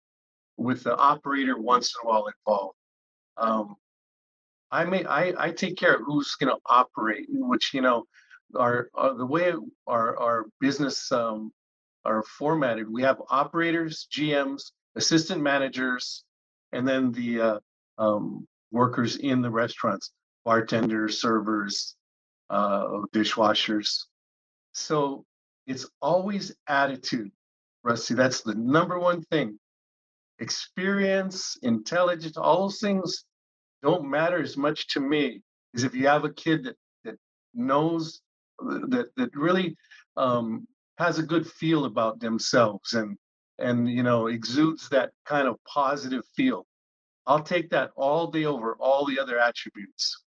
with 0.57 0.83
the 0.83 0.95
operator 0.95 1.59
once 1.59 1.93
in 1.93 2.07
a 2.07 2.11
while 2.11 2.27
involved. 2.27 2.77
Um, 3.37 3.75
I 4.71 4.85
may 4.85 5.05
I, 5.05 5.33
I 5.37 5.51
take 5.51 5.77
care 5.77 5.95
of 5.95 6.01
who's 6.05 6.35
going 6.35 6.53
to 6.53 6.61
operate, 6.65 7.27
which 7.29 7.73
you 7.73 7.81
know, 7.81 8.05
our, 8.55 8.89
our 8.95 9.13
the 9.13 9.25
way 9.25 9.53
our 9.87 10.17
our 10.17 10.45
business 10.59 11.11
um, 11.11 11.51
are 12.03 12.23
formatted. 12.23 12.91
We 12.91 13.03
have 13.03 13.21
operators, 13.29 14.07
GMs, 14.11 14.71
assistant 14.95 15.41
managers, 15.41 16.23
and 16.71 16.87
then 16.87 17.11
the 17.11 17.41
uh, 17.41 17.59
um, 17.97 18.47
workers 18.71 19.17
in 19.17 19.41
the 19.41 19.49
restaurants, 19.49 20.11
bartenders, 20.45 21.21
servers, 21.21 21.95
uh, 22.49 23.01
dishwashers. 23.13 24.05
So 24.75 25.25
it's 25.67 25.89
always 26.01 26.53
attitude, 26.67 27.31
Rusty. 27.83 28.13
That's 28.13 28.41
the 28.41 28.55
number 28.55 28.99
one 28.99 29.21
thing. 29.23 29.57
Experience, 30.39 31.57
intelligence, 31.63 32.37
all 32.37 32.63
those 32.63 32.79
things 32.79 33.23
don't 33.81 34.09
matter 34.09 34.41
as 34.41 34.57
much 34.57 34.87
to 34.89 34.99
me 34.99 35.41
as 35.75 35.83
if 35.83 35.95
you 35.95 36.07
have 36.07 36.25
a 36.25 36.33
kid 36.33 36.65
that 36.65 36.75
that 37.03 37.17
knows 37.53 38.21
that 38.59 39.07
that 39.15 39.35
really 39.35 39.77
um, 40.17 40.67
has 40.97 41.19
a 41.19 41.23
good 41.23 41.47
feel 41.47 41.85
about 41.85 42.19
themselves 42.19 42.93
and 42.93 43.17
and 43.59 43.89
you 43.89 44.03
know 44.03 44.27
exudes 44.27 44.89
that 44.89 45.11
kind 45.25 45.47
of 45.47 45.55
positive 45.65 46.23
feel 46.35 46.65
i'll 47.27 47.41
take 47.41 47.69
that 47.69 47.91
all 47.95 48.27
day 48.27 48.45
over 48.45 48.75
all 48.79 49.05
the 49.05 49.19
other 49.19 49.39
attributes 49.39 50.24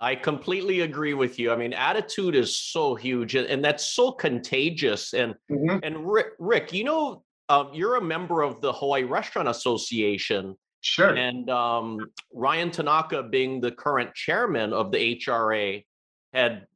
i 0.00 0.14
completely 0.14 0.80
agree 0.80 1.14
with 1.14 1.38
you 1.38 1.52
i 1.52 1.56
mean 1.56 1.72
attitude 1.72 2.34
is 2.34 2.56
so 2.56 2.94
huge 2.94 3.34
and, 3.34 3.64
that's 3.64 3.84
so 3.84 4.10
contagious 4.12 5.14
and 5.14 5.34
mm-hmm. 5.50 5.78
and 5.82 6.10
rick, 6.10 6.28
rick 6.38 6.72
you 6.72 6.84
know 6.84 7.22
um, 7.48 7.70
you're 7.72 7.96
a 7.96 8.02
member 8.02 8.42
of 8.42 8.60
the 8.60 8.72
hawaii 8.72 9.02
restaurant 9.02 9.48
association 9.48 10.56
sure 10.82 11.14
and 11.14 11.50
um, 11.50 11.98
ryan 12.32 12.70
tanaka 12.70 13.22
being 13.22 13.60
the 13.60 13.70
current 13.70 14.14
chairman 14.14 14.72
of 14.72 14.90
the 14.92 15.20
hra 15.24 15.84
had 16.32 16.66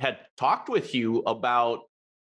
had 0.00 0.18
talked 0.38 0.68
with 0.68 0.94
you 0.94 1.18
about 1.26 1.80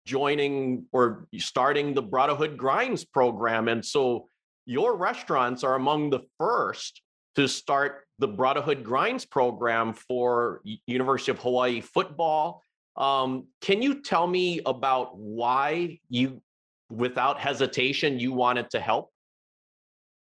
joining 0.08 0.86
or 0.90 1.28
starting 1.36 1.92
the 1.92 2.02
Brotherhood 2.02 2.56
Grinds 2.56 3.04
program. 3.04 3.68
And 3.68 3.84
so 3.84 4.28
your 4.64 4.96
restaurants 4.96 5.62
are 5.62 5.74
among 5.74 6.10
the 6.10 6.20
first 6.38 7.02
to 7.36 7.46
start 7.46 8.07
the 8.18 8.28
Brotherhood 8.28 8.84
Grinds 8.84 9.24
program 9.24 9.92
for 9.92 10.60
University 10.86 11.30
of 11.30 11.38
Hawaii 11.38 11.80
football. 11.80 12.62
Um, 12.96 13.46
can 13.60 13.80
you 13.80 14.02
tell 14.02 14.26
me 14.26 14.60
about 14.66 15.16
why 15.16 16.00
you, 16.08 16.42
without 16.90 17.38
hesitation, 17.38 18.18
you 18.18 18.32
wanted 18.32 18.70
to 18.70 18.80
help? 18.80 19.10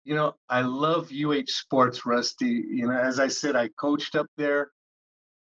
You 0.04 0.14
know, 0.14 0.34
I 0.48 0.60
love 0.60 1.10
UH 1.10 1.46
sports, 1.48 2.06
Rusty. 2.06 2.64
You 2.68 2.88
know, 2.88 2.96
as 2.96 3.18
I 3.18 3.28
said, 3.28 3.56
I 3.56 3.68
coached 3.68 4.14
up 4.14 4.26
there. 4.36 4.70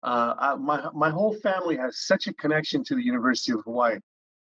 Uh, 0.02 0.34
I, 0.38 0.54
my 0.56 0.88
my 0.94 1.10
whole 1.10 1.34
family 1.34 1.76
has 1.76 2.06
such 2.06 2.26
a 2.26 2.34
connection 2.34 2.84
to 2.84 2.94
the 2.94 3.02
University 3.02 3.52
of 3.52 3.60
Hawaii 3.64 3.98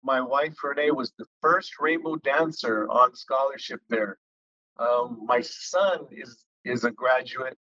my 0.03 0.22
wife 0.22 0.55
Renee 0.63 0.91
was 0.91 1.12
the 1.17 1.25
first 1.41 1.79
rainbow 1.79 2.15
dancer 2.17 2.88
on 2.89 3.15
scholarship 3.15 3.81
there. 3.89 4.17
Um, 4.77 5.22
my 5.25 5.41
son 5.41 6.08
is 6.12 6.46
is 6.65 6.84
a 6.84 6.91
graduate 6.91 7.58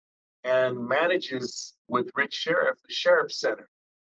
and 0.45 0.79
manages 0.79 1.75
with 1.89 2.11
Rich 2.15 2.35
Sheriff, 2.35 2.79
the 2.87 2.95
Sheriff 2.95 3.33
Center. 3.33 3.69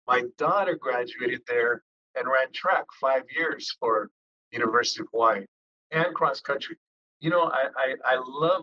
My 0.06 0.24
daughter 0.38 0.76
graduated 0.76 1.40
there 1.46 1.82
and 2.14 2.26
ran 2.26 2.52
track 2.52 2.84
five 3.00 3.22
years 3.34 3.74
for 3.80 4.10
University 4.50 5.00
of 5.02 5.08
Hawaii 5.12 5.44
and 5.90 6.14
cross 6.14 6.40
country. 6.40 6.76
You 7.20 7.30
know, 7.30 7.44
I 7.44 7.68
I, 7.76 7.94
I 8.04 8.22
love 8.26 8.62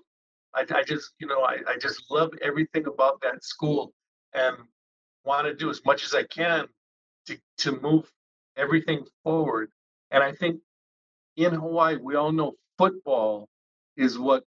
I, 0.54 0.66
I 0.74 0.84
just 0.84 1.14
you 1.20 1.28
know 1.28 1.42
I, 1.42 1.58
I 1.68 1.78
just 1.78 2.10
love 2.10 2.32
everything 2.42 2.88
about 2.88 3.22
that 3.22 3.44
school 3.44 3.94
and 4.34 4.56
want 5.26 5.48
to 5.48 5.54
do 5.54 5.70
as 5.70 5.82
much 5.86 6.04
as 6.04 6.14
I 6.14 6.24
can 6.24 6.68
to 7.28 7.38
to 7.60 7.80
move 7.80 8.12
everything 8.58 9.06
forward. 9.24 9.70
And 10.12 10.24
I 10.24 10.32
think 10.34 10.60
in 11.38 11.54
Hawaii, 11.54 11.98
we 11.98 12.16
all 12.16 12.32
know 12.32 12.54
football 12.78 13.48
is 13.98 14.18
what 14.20 14.44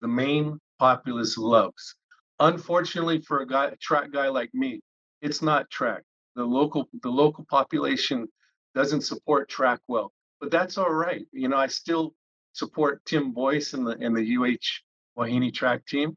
the 0.00 0.08
main 0.08 0.60
populace 0.78 1.36
loves. 1.38 1.94
Unfortunately, 2.40 3.20
for 3.20 3.40
a 3.40 3.46
guy, 3.46 3.72
track 3.80 4.12
guy 4.12 4.28
like 4.28 4.50
me, 4.52 4.80
it's 5.22 5.42
not 5.42 5.70
track. 5.70 6.02
The 6.34 6.44
local, 6.44 6.88
the 7.02 7.10
local 7.10 7.46
population 7.48 8.28
doesn't 8.74 9.02
support 9.02 9.48
track 9.48 9.80
well, 9.88 10.12
but 10.40 10.50
that's 10.50 10.76
all 10.76 10.92
right. 10.92 11.24
You 11.32 11.48
know, 11.48 11.56
I 11.56 11.66
still 11.66 12.14
support 12.52 13.02
Tim 13.06 13.32
Boyce 13.32 13.72
and 13.72 13.86
the 13.86 13.96
and 14.00 14.14
the 14.14 14.36
UH 14.36 15.18
Wahine 15.18 15.52
track 15.52 15.86
team, 15.86 16.14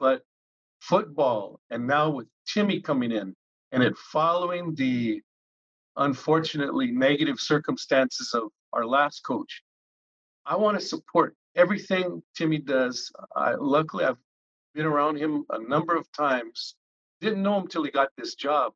but 0.00 0.22
football 0.80 1.60
and 1.70 1.86
now 1.86 2.10
with 2.10 2.28
Timmy 2.46 2.80
coming 2.80 3.12
in 3.12 3.34
and 3.72 3.82
it 3.82 3.96
following 3.96 4.74
the 4.74 5.20
unfortunately 5.96 6.90
negative 6.90 7.38
circumstances 7.38 8.32
of 8.34 8.44
our 8.72 8.86
last 8.86 9.20
coach. 9.20 9.62
I 10.46 10.56
want 10.56 10.78
to 10.80 10.84
support 10.84 11.36
everything 11.54 12.22
Timmy 12.36 12.58
does. 12.58 13.12
I, 13.36 13.54
luckily, 13.54 14.04
I've 14.04 14.16
been 14.74 14.86
around 14.86 15.16
him 15.16 15.44
a 15.50 15.58
number 15.58 15.96
of 15.96 16.10
times. 16.12 16.74
Didn't 17.20 17.42
know 17.42 17.58
him 17.58 17.68
till 17.68 17.84
he 17.84 17.90
got 17.90 18.08
this 18.16 18.34
job, 18.34 18.72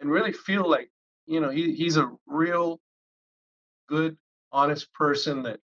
and 0.00 0.10
really 0.10 0.32
feel 0.32 0.68
like 0.68 0.90
you 1.26 1.40
know 1.40 1.50
he, 1.50 1.74
he's 1.74 1.96
a 1.96 2.10
real 2.26 2.80
good, 3.88 4.16
honest 4.52 4.92
person 4.92 5.42
that 5.42 5.60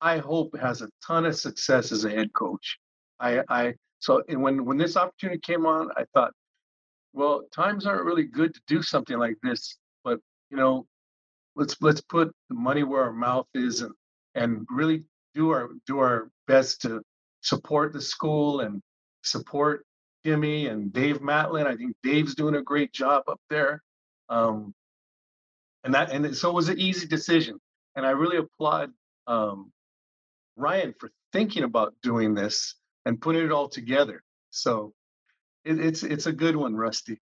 I 0.00 0.18
hope 0.18 0.56
has 0.58 0.82
a 0.82 0.90
ton 1.06 1.24
of 1.26 1.36
success 1.36 1.92
as 1.92 2.04
a 2.04 2.10
head 2.10 2.32
coach. 2.32 2.78
I, 3.20 3.42
I 3.48 3.74
so 4.00 4.22
when 4.28 4.64
when 4.64 4.76
this 4.78 4.96
opportunity 4.96 5.40
came 5.40 5.66
on, 5.66 5.90
I 5.96 6.04
thought, 6.12 6.32
well, 7.14 7.44
times 7.54 7.86
aren't 7.86 8.04
really 8.04 8.24
good 8.24 8.54
to 8.54 8.60
do 8.66 8.82
something 8.82 9.18
like 9.18 9.36
this 9.42 9.78
but 10.06 10.20
you 10.50 10.56
know, 10.56 10.86
let's 11.56 11.76
let's 11.80 12.00
put 12.00 12.32
the 12.48 12.54
money 12.54 12.84
where 12.84 13.02
our 13.02 13.12
mouth 13.12 13.48
is 13.54 13.82
and 13.82 13.92
and 14.36 14.64
really 14.70 15.02
do 15.34 15.50
our 15.50 15.68
do 15.86 15.98
our 15.98 16.30
best 16.46 16.80
to 16.82 17.02
support 17.40 17.92
the 17.92 18.00
school 18.00 18.60
and 18.60 18.80
support 19.26 19.84
Jimmy 20.24 20.66
and 20.66 20.92
Dave 20.92 21.20
Matlin. 21.20 21.66
I 21.66 21.76
think 21.76 21.94
Dave's 22.02 22.34
doing 22.34 22.56
a 22.56 22.62
great 22.62 22.92
job 22.92 23.24
up 23.28 23.40
there. 23.48 23.82
Um, 24.28 24.74
and 25.84 25.94
that 25.94 26.10
and 26.10 26.36
so 26.36 26.50
it 26.50 26.54
was 26.54 26.68
an 26.68 26.80
easy 26.80 27.06
decision. 27.06 27.60
And 27.94 28.04
I 28.04 28.10
really 28.10 28.38
applaud 28.38 28.90
um, 29.26 29.72
Ryan 30.56 30.94
for 30.98 31.10
thinking 31.32 31.64
about 31.64 31.94
doing 32.02 32.34
this 32.34 32.74
and 33.04 33.20
putting 33.20 33.44
it 33.44 33.52
all 33.52 33.68
together. 33.68 34.22
So 34.50 34.92
it, 35.64 35.78
it's 35.78 36.02
it's 36.02 36.26
a 36.26 36.32
good 36.32 36.56
one, 36.56 36.74
Rusty. 36.74 37.20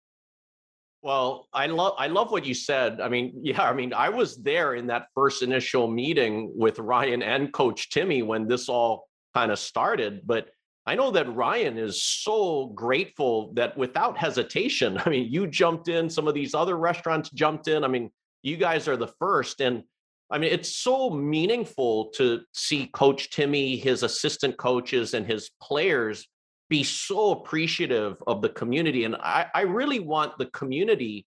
Well, 1.01 1.47
I 1.53 1.67
love 1.67 1.93
I 1.99 2.07
love 2.07 2.31
what 2.31 2.45
you 2.45 2.55
said. 2.55 2.99
I 2.99 3.09
mean, 3.09 3.33
yeah, 3.43 3.61
I 3.61 3.73
mean, 3.73 3.93
I 3.93 4.09
was 4.09 4.37
there 4.37 4.73
in 4.73 4.87
that 4.87 5.07
first 5.13 5.43
initial 5.43 5.87
meeting 5.87 6.51
with 6.55 6.79
Ryan 6.79 7.21
and 7.21 7.53
Coach 7.53 7.91
Timmy 7.91 8.23
when 8.23 8.47
this 8.47 8.67
all 8.67 9.07
kind 9.35 9.51
of 9.51 9.59
started, 9.59 10.21
but 10.25 10.49
I 10.87 10.95
know 10.95 11.11
that 11.11 11.33
Ryan 11.33 11.77
is 11.77 12.03
so 12.03 12.67
grateful 12.67 13.53
that 13.53 13.77
without 13.77 14.17
hesitation, 14.17 14.99
I 15.05 15.09
mean, 15.09 15.31
you 15.31 15.47
jumped 15.47 15.87
in, 15.87 16.09
some 16.09 16.27
of 16.27 16.33
these 16.33 16.53
other 16.53 16.77
restaurants 16.77 17.29
jumped 17.29 17.67
in. 17.67 17.83
I 17.83 17.87
mean, 17.87 18.11
you 18.43 18.57
guys 18.57 18.87
are 18.87 18.97
the 18.97 19.13
first 19.19 19.61
and 19.61 19.83
I 20.31 20.39
mean, 20.39 20.51
it's 20.51 20.75
so 20.75 21.11
meaningful 21.11 22.09
to 22.15 22.41
see 22.51 22.87
Coach 22.87 23.29
Timmy, 23.29 23.77
his 23.77 24.01
assistant 24.01 24.57
coaches, 24.57 25.13
and 25.13 25.25
his 25.25 25.51
players 25.61 26.27
be 26.67 26.83
so 26.83 27.31
appreciative 27.31 28.17
of 28.25 28.41
the 28.41 28.49
community. 28.49 29.03
And 29.03 29.15
I, 29.15 29.45
I 29.53 29.61
really 29.61 29.99
want 29.99 30.37
the 30.37 30.47
community 30.47 31.27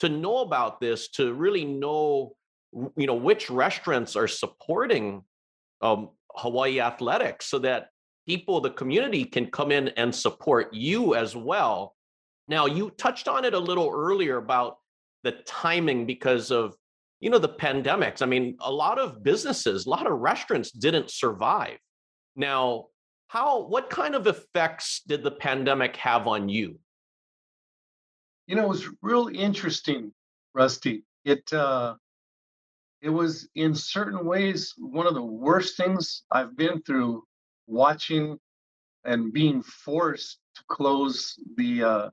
to 0.00 0.08
know 0.08 0.38
about 0.38 0.80
this, 0.80 1.08
to 1.10 1.34
really 1.34 1.64
know, 1.64 2.36
you 2.96 3.06
know, 3.06 3.14
which 3.14 3.50
restaurants 3.50 4.16
are 4.16 4.28
supporting 4.28 5.24
um, 5.82 6.10
Hawaii 6.34 6.80
athletics 6.80 7.46
so 7.46 7.58
that 7.58 7.88
people, 8.28 8.60
the 8.60 8.70
community 8.70 9.24
can 9.24 9.46
come 9.46 9.72
in 9.72 9.88
and 9.88 10.14
support 10.14 10.72
you 10.72 11.14
as 11.14 11.34
well. 11.34 11.96
Now, 12.46 12.66
you 12.66 12.90
touched 12.90 13.26
on 13.26 13.44
it 13.44 13.54
a 13.54 13.58
little 13.58 13.90
earlier 13.92 14.36
about 14.36 14.76
the 15.24 15.32
timing 15.46 16.06
because 16.06 16.50
of, 16.50 16.76
you 17.20 17.30
know, 17.30 17.38
the 17.38 17.48
pandemics. 17.48 18.22
I 18.22 18.26
mean, 18.26 18.56
a 18.60 18.70
lot 18.70 18.98
of 18.98 19.22
businesses, 19.22 19.86
a 19.86 19.90
lot 19.90 20.06
of 20.06 20.18
restaurants 20.18 20.70
didn't 20.70 21.10
survive. 21.10 21.78
Now, 22.36 22.86
how 23.28 23.66
what 23.66 23.90
kind 23.90 24.14
of 24.14 24.26
effects 24.26 25.02
did 25.06 25.22
the 25.22 25.30
pandemic 25.30 25.96
have 25.96 26.26
on 26.26 26.48
you 26.48 26.78
you 28.46 28.56
know 28.56 28.64
it 28.64 28.68
was 28.68 28.88
real 29.02 29.28
interesting 29.32 30.12
rusty 30.54 31.04
it 31.24 31.42
uh 31.52 31.94
it 33.00 33.10
was 33.10 33.48
in 33.54 33.74
certain 33.74 34.24
ways 34.24 34.74
one 34.78 35.06
of 35.06 35.14
the 35.14 35.22
worst 35.22 35.76
things 35.76 36.24
I've 36.32 36.56
been 36.56 36.82
through 36.82 37.22
watching 37.68 38.38
and 39.04 39.32
being 39.32 39.62
forced 39.62 40.38
to 40.56 40.62
close 40.68 41.36
the 41.56 41.84
uh, 41.84 42.10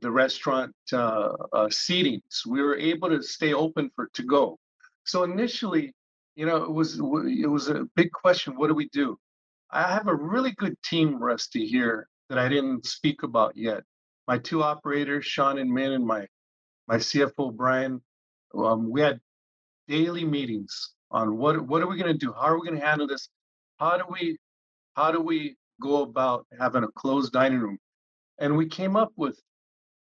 the 0.00 0.10
restaurant 0.10 0.74
uh, 0.92 1.30
uh, 1.52 1.66
seatings. 1.68 2.46
We 2.46 2.62
were 2.62 2.76
able 2.76 3.08
to 3.10 3.22
stay 3.22 3.54
open 3.54 3.90
for 3.96 4.10
to 4.14 4.22
go. 4.24 4.58
So 5.04 5.24
initially, 5.24 5.94
you 6.36 6.46
know, 6.46 6.58
it 6.58 6.72
was 6.72 6.98
it 6.98 7.50
was 7.50 7.68
a 7.68 7.86
big 7.96 8.12
question. 8.12 8.56
What 8.56 8.68
do 8.68 8.74
we 8.74 8.88
do? 8.90 9.18
I 9.70 9.92
have 9.94 10.08
a 10.08 10.14
really 10.14 10.52
good 10.52 10.76
team, 10.84 11.18
Rusty, 11.22 11.66
here 11.66 12.08
that 12.28 12.38
I 12.38 12.48
didn't 12.48 12.86
speak 12.86 13.22
about 13.22 13.56
yet. 13.56 13.82
My 14.28 14.38
two 14.38 14.62
operators, 14.62 15.24
Sean 15.26 15.58
and 15.58 15.70
Min, 15.72 15.92
and 15.92 16.06
my 16.06 16.26
my 16.88 16.96
CFO 16.96 17.54
Brian. 17.54 18.02
Um, 18.56 18.90
we 18.90 19.00
had 19.00 19.20
daily 19.88 20.24
meetings 20.24 20.94
on 21.10 21.36
what 21.38 21.60
what 21.66 21.82
are 21.82 21.88
we 21.88 21.98
going 21.98 22.12
to 22.12 22.18
do? 22.26 22.32
How 22.32 22.48
are 22.48 22.60
we 22.60 22.66
going 22.68 22.80
to 22.80 22.86
handle 22.86 23.06
this? 23.06 23.28
How 23.78 23.96
do 23.98 24.04
we 24.10 24.38
how 24.94 25.10
do 25.12 25.20
we 25.20 25.56
go 25.80 26.02
about 26.02 26.46
having 26.58 26.84
a 26.84 26.88
closed 26.88 27.32
dining 27.32 27.60
room? 27.60 27.78
And 28.38 28.56
we 28.56 28.66
came 28.66 28.96
up 28.96 29.12
with, 29.16 29.38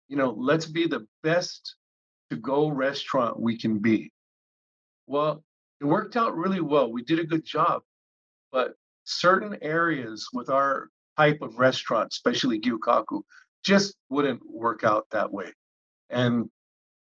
you 0.07 0.17
know, 0.17 0.35
let's 0.37 0.65
be 0.65 0.87
the 0.87 1.05
best 1.23 1.75
to 2.29 2.37
go 2.37 2.69
restaurant 2.69 3.39
we 3.39 3.57
can 3.57 3.79
be. 3.79 4.11
Well, 5.07 5.43
it 5.81 5.85
worked 5.85 6.15
out 6.15 6.35
really 6.35 6.61
well. 6.61 6.91
We 6.91 7.03
did 7.03 7.19
a 7.19 7.23
good 7.23 7.45
job, 7.45 7.81
but 8.51 8.73
certain 9.05 9.57
areas 9.61 10.27
with 10.33 10.49
our 10.49 10.89
type 11.17 11.41
of 11.41 11.57
restaurant, 11.57 12.09
especially 12.11 12.59
Gyukaku, 12.59 13.21
just 13.63 13.95
wouldn't 14.09 14.41
work 14.47 14.83
out 14.83 15.07
that 15.11 15.31
way. 15.31 15.51
And 16.09 16.49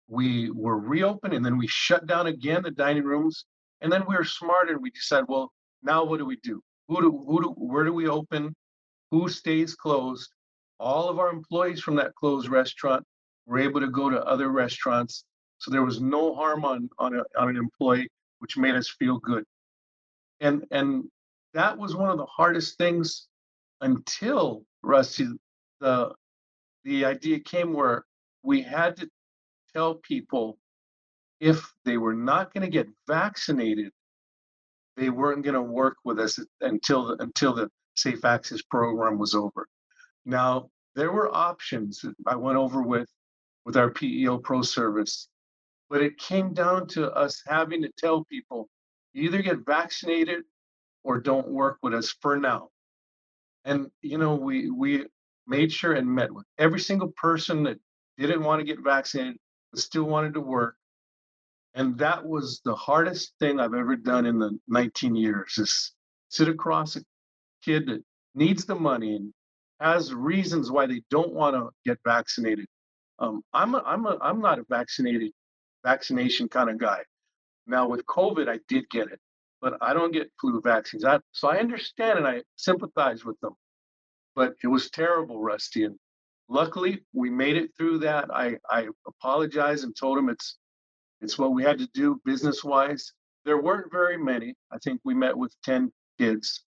we 0.07 0.51
were 0.51 0.77
reopened 0.77 1.33
and 1.33 1.45
then 1.45 1.57
we 1.57 1.67
shut 1.67 2.05
down 2.05 2.27
again 2.27 2.63
the 2.63 2.71
dining 2.71 3.03
rooms. 3.03 3.45
And 3.81 3.91
then 3.91 4.03
we 4.07 4.15
were 4.15 4.23
smart 4.23 4.69
and 4.69 4.81
we 4.81 4.91
decided, 4.91 5.25
well, 5.27 5.51
now 5.83 6.03
what 6.03 6.17
do 6.17 6.25
we 6.25 6.37
do? 6.37 6.61
Who 6.91 7.01
do, 7.01 7.23
who 7.25 7.41
do, 7.41 7.49
where 7.51 7.85
do 7.85 7.93
we 7.93 8.09
open? 8.09 8.53
Who 9.11 9.29
stays 9.29 9.75
closed? 9.75 10.29
All 10.77 11.07
of 11.07 11.19
our 11.19 11.29
employees 11.29 11.79
from 11.79 11.95
that 11.95 12.13
closed 12.15 12.49
restaurant 12.49 13.05
were 13.45 13.59
able 13.59 13.79
to 13.79 13.87
go 13.87 14.09
to 14.09 14.21
other 14.25 14.49
restaurants. 14.49 15.23
So 15.59 15.71
there 15.71 15.85
was 15.85 16.01
no 16.01 16.35
harm 16.35 16.65
on, 16.65 16.89
on, 16.99 17.15
a, 17.15 17.23
on 17.39 17.47
an 17.47 17.55
employee, 17.55 18.09
which 18.39 18.57
made 18.57 18.75
us 18.75 18.89
feel 18.89 19.19
good. 19.19 19.45
And, 20.41 20.65
and 20.71 21.05
that 21.53 21.77
was 21.77 21.95
one 21.95 22.09
of 22.09 22.17
the 22.17 22.25
hardest 22.25 22.77
things 22.77 23.29
until 23.79 24.65
Rusty, 24.83 25.29
the, 25.79 26.13
the 26.83 27.05
idea 27.05 27.39
came 27.39 27.71
where 27.71 28.03
we 28.43 28.61
had 28.61 28.97
to 28.97 29.09
tell 29.73 29.95
people 29.95 30.57
if 31.39 31.73
they 31.85 31.95
were 31.95 32.15
not 32.15 32.53
going 32.53 32.65
to 32.65 32.69
get 32.69 32.89
vaccinated, 33.07 33.93
they 34.97 35.09
weren't 35.09 35.43
going 35.43 35.55
to 35.55 35.61
work 35.61 35.97
with 36.03 36.19
us 36.19 36.39
until 36.61 37.07
the, 37.07 37.23
until 37.23 37.53
the 37.53 37.69
safe 37.95 38.25
access 38.25 38.61
program 38.61 39.17
was 39.17 39.35
over. 39.35 39.67
Now 40.25 40.69
there 40.95 41.11
were 41.11 41.33
options 41.35 42.03
I 42.27 42.35
went 42.35 42.57
over 42.57 42.81
with 42.81 43.09
with 43.65 43.77
our 43.77 43.91
PEO 43.91 44.39
Pro 44.39 44.61
service, 44.61 45.27
but 45.89 46.01
it 46.01 46.17
came 46.17 46.53
down 46.53 46.87
to 46.87 47.11
us 47.11 47.41
having 47.45 47.81
to 47.83 47.91
tell 47.97 48.25
people 48.25 48.67
either 49.13 49.41
get 49.41 49.65
vaccinated 49.65 50.43
or 51.03 51.19
don't 51.19 51.47
work 51.47 51.77
with 51.83 51.93
us 51.93 52.15
for 52.21 52.37
now. 52.37 52.69
And 53.65 53.89
you 54.01 54.17
know, 54.17 54.35
we 54.35 54.69
we 54.69 55.05
made 55.47 55.71
sure 55.71 55.93
and 55.93 56.07
met 56.07 56.33
with 56.33 56.45
every 56.57 56.79
single 56.79 57.11
person 57.17 57.63
that 57.63 57.79
didn't 58.17 58.43
want 58.43 58.59
to 58.59 58.65
get 58.65 58.83
vaccinated 58.83 59.37
but 59.71 59.81
still 59.81 60.03
wanted 60.03 60.33
to 60.33 60.41
work. 60.41 60.75
And 61.73 61.97
that 61.99 62.25
was 62.25 62.61
the 62.65 62.75
hardest 62.75 63.33
thing 63.39 63.59
I've 63.59 63.73
ever 63.73 63.95
done 63.95 64.25
in 64.25 64.39
the 64.39 64.59
19 64.67 65.15
years 65.15 65.57
is 65.57 65.93
sit 66.29 66.49
across 66.49 66.95
a 66.95 67.01
kid 67.63 67.87
that 67.87 68.03
needs 68.35 68.65
the 68.65 68.75
money 68.75 69.15
and 69.15 69.33
has 69.79 70.13
reasons 70.13 70.69
why 70.69 70.85
they 70.85 71.01
don't 71.09 71.33
want 71.33 71.55
to 71.55 71.69
get 71.85 71.97
vaccinated. 72.05 72.65
Um, 73.19 73.41
I'm 73.53 73.75
a, 73.75 73.83
I'm 73.85 74.05
a, 74.05 74.17
I'm 74.21 74.41
not 74.41 74.59
a 74.59 74.65
vaccinated 74.69 75.31
vaccination 75.83 76.49
kind 76.49 76.69
of 76.69 76.77
guy. 76.77 76.99
Now 77.67 77.87
with 77.87 78.05
COVID, 78.05 78.49
I 78.49 78.59
did 78.67 78.89
get 78.89 79.07
it, 79.07 79.19
but 79.61 79.77
I 79.81 79.93
don't 79.93 80.11
get 80.11 80.31
flu 80.39 80.61
vaccines. 80.61 81.05
I, 81.05 81.19
so 81.31 81.49
I 81.49 81.57
understand 81.57 82.19
and 82.19 82.27
I 82.27 82.41
sympathize 82.57 83.23
with 83.23 83.39
them. 83.39 83.53
But 84.35 84.53
it 84.63 84.67
was 84.67 84.89
terrible, 84.89 85.41
Rusty, 85.41 85.83
and 85.83 85.97
luckily 86.49 87.03
we 87.13 87.29
made 87.29 87.57
it 87.57 87.71
through 87.77 87.99
that. 87.99 88.33
I, 88.33 88.57
I 88.69 88.87
apologized 89.07 89.83
and 89.83 89.95
told 89.95 90.17
him 90.17 90.29
it's 90.29 90.57
it's 91.21 91.37
what 91.37 91.53
we 91.53 91.63
had 91.63 91.77
to 91.79 91.87
do 91.93 92.19
business 92.25 92.63
wise. 92.63 93.13
There 93.45 93.61
weren't 93.61 93.91
very 93.91 94.17
many. 94.17 94.55
I 94.71 94.77
think 94.83 95.01
we 95.03 95.13
met 95.13 95.37
with 95.37 95.55
10 95.63 95.91
kids, 96.19 96.63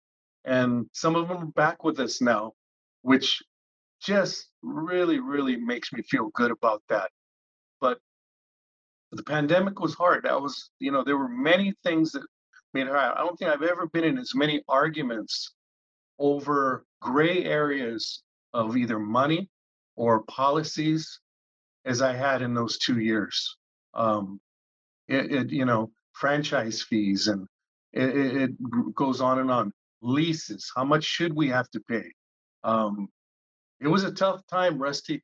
and 0.45 0.87
some 0.93 1.17
of 1.17 1.29
them 1.29 1.39
are 1.39 1.47
back 1.47 1.85
with 1.85 1.99
us 2.01 2.21
now, 2.21 2.53
which 3.03 3.43
just 4.01 4.49
really, 4.63 5.21
really 5.21 5.57
makes 5.57 5.93
me 5.93 6.03
feel 6.03 6.31
good 6.35 6.51
about 6.51 6.83
that. 6.89 7.11
But 7.81 7.99
the 9.11 9.23
pandemic 9.23 9.81
was 9.81 9.95
hard. 9.95 10.25
That 10.25 10.41
was, 10.41 10.71
you 10.79 10.91
know, 10.91 11.05
there 11.05 11.19
were 11.19 11.29
many 11.29 11.73
things 11.85 12.13
that 12.13 12.23
made 12.75 12.87
her. 12.87 12.97
I 12.97 13.19
don't 13.19 13.39
think 13.39 13.51
I've 13.51 13.63
ever 13.63 13.87
been 13.87 14.05
in 14.05 14.19
as 14.19 14.35
many 14.35 14.63
arguments 14.69 15.53
over 16.19 16.85
gray 17.01 17.45
areas 17.45 18.23
of 18.55 18.77
either 18.77 18.99
money 18.99 19.49
or 19.97 20.23
policies 20.25 21.21
as 21.85 22.01
I 22.03 22.15
had 22.15 22.43
in 22.43 22.55
those 22.55 22.79
two 22.79 23.01
years. 23.01 23.57
Um, 23.95 24.41
it, 25.09 25.33
it, 25.33 25.51
you 25.51 25.65
know, 25.65 25.91
franchise 26.13 26.83
fees 26.83 27.29
and 27.29 27.47
it, 27.93 28.51
it, 28.51 28.95
goes 28.95 29.21
on 29.21 29.39
and 29.39 29.51
on. 29.51 29.73
Leases, 30.01 30.71
how 30.75 30.85
much 30.85 31.05
should 31.05 31.33
we 31.33 31.49
have 31.49 31.71
to 31.71 31.81
pay? 31.81 32.13
Um, 32.65 33.09
it 33.81 33.89
was 33.89 34.05
a 34.05 34.13
tough 34.13 34.41
time, 34.49 34.79
Rusty. 34.79 35.23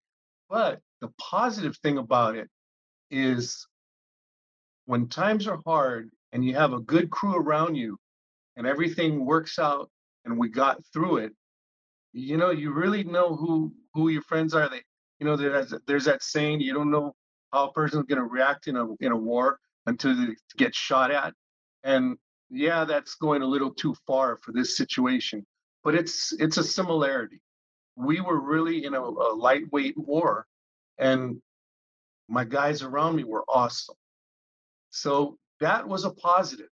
But 0.48 0.80
the 1.00 1.08
positive 1.18 1.76
thing 1.78 1.98
about 1.98 2.36
it 2.36 2.48
is 3.10 3.66
when 4.86 5.08
times 5.08 5.46
are 5.46 5.58
hard 5.64 6.10
and 6.32 6.44
you 6.44 6.54
have 6.54 6.72
a 6.72 6.80
good 6.80 7.10
crew 7.10 7.36
around 7.36 7.74
you 7.74 7.98
and 8.56 8.66
everything 8.66 9.24
works 9.24 9.58
out 9.58 9.90
and 10.24 10.38
we 10.38 10.48
got 10.48 10.78
through 10.92 11.18
it, 11.18 11.32
you 12.12 12.36
know, 12.36 12.50
you 12.50 12.72
really 12.72 13.04
know 13.04 13.34
who 13.36 13.72
who 13.94 14.08
your 14.08 14.22
friends 14.22 14.54
are. 14.54 14.68
They, 14.68 14.82
you 15.20 15.26
know, 15.26 15.36
there's 15.36 15.74
there's 15.86 16.04
that 16.06 16.22
saying 16.22 16.60
you 16.60 16.72
don't 16.72 16.90
know 16.90 17.14
how 17.52 17.68
a 17.68 17.72
person's 17.72 18.06
going 18.06 18.20
to 18.20 18.24
react 18.24 18.68
in 18.68 18.76
a 18.76 18.86
in 19.00 19.12
a 19.12 19.16
war 19.16 19.58
until 19.86 20.14
they 20.14 20.34
get 20.56 20.74
shot 20.74 21.10
at, 21.10 21.34
and 21.84 22.16
yeah, 22.50 22.84
that's 22.84 23.14
going 23.14 23.42
a 23.42 23.46
little 23.46 23.72
too 23.72 23.94
far 24.06 24.38
for 24.38 24.52
this 24.52 24.76
situation. 24.76 25.46
But 25.84 25.94
it's 25.94 26.32
it's 26.38 26.56
a 26.56 26.64
similarity. 26.64 27.40
We 27.96 28.20
were 28.20 28.40
really 28.40 28.84
in 28.84 28.94
a, 28.94 29.00
a 29.00 29.34
lightweight 29.34 29.96
war, 29.96 30.46
and 30.98 31.40
my 32.28 32.44
guys 32.44 32.82
around 32.82 33.16
me 33.16 33.24
were 33.24 33.44
awesome. 33.48 33.96
So 34.90 35.38
that 35.60 35.86
was 35.86 36.04
a 36.04 36.10
positive. 36.10 36.68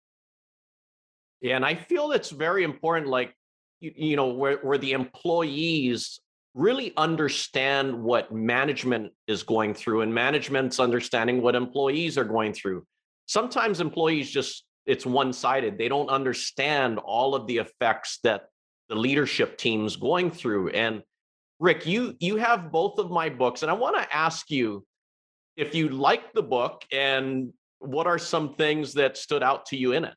Yeah, 1.41 1.55
and 1.55 1.65
I 1.65 1.75
feel 1.75 2.11
it's 2.11 2.29
very 2.29 2.63
important. 2.63 3.07
Like 3.07 3.35
you, 3.79 3.91
you 3.95 4.15
know, 4.15 4.27
where, 4.27 4.57
where 4.57 4.77
the 4.77 4.93
employees 4.93 6.19
really 6.55 6.93
understand 6.95 7.93
what 7.93 8.33
management 8.33 9.11
is 9.27 9.43
going 9.43 9.73
through 9.73 10.01
and 10.01 10.13
management's 10.13 10.79
understanding 10.79 11.41
what 11.41 11.53
employees 11.53 12.17
are 12.17 12.23
going 12.23 12.53
through. 12.53 12.83
Sometimes 13.27 13.81
employees 13.81 14.31
just, 14.31 14.63
it's 14.85 15.05
one 15.05 15.33
sided. 15.33 15.77
They 15.77 15.89
don't 15.89 16.09
understand 16.09 16.97
all 16.97 17.35
of 17.35 17.45
the 17.45 17.57
effects 17.57 18.19
that 18.23 18.45
the 18.89 18.95
leadership 18.95 19.57
team's 19.57 19.97
going 19.97 20.31
through. 20.31 20.69
And 20.69 21.03
Rick, 21.59 21.85
you 21.85 22.15
you 22.19 22.35
have 22.37 22.71
both 22.71 22.99
of 22.99 23.11
my 23.11 23.29
books, 23.29 23.61
and 23.61 23.71
I 23.71 23.73
want 23.73 23.95
to 23.97 24.15
ask 24.15 24.51
you 24.51 24.85
if 25.55 25.73
you 25.73 25.89
like 25.89 26.33
the 26.33 26.43
book 26.43 26.83
and 26.91 27.53
what 27.79 28.07
are 28.07 28.19
some 28.19 28.55
things 28.55 28.93
that 28.93 29.17
stood 29.17 29.41
out 29.41 29.65
to 29.67 29.77
you 29.77 29.93
in 29.93 30.05
it. 30.05 30.13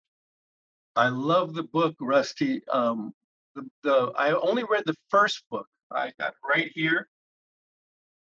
I 0.96 1.08
love 1.08 1.54
the 1.54 1.62
book, 1.62 1.94
Rusty. 2.00 2.62
Um, 2.72 3.12
the, 3.54 3.62
the 3.84 4.12
I 4.16 4.32
only 4.32 4.64
read 4.64 4.82
the 4.84 4.96
first 5.10 5.44
book. 5.50 5.66
I 5.92 6.12
got 6.18 6.34
right 6.48 6.70
here, 6.74 7.08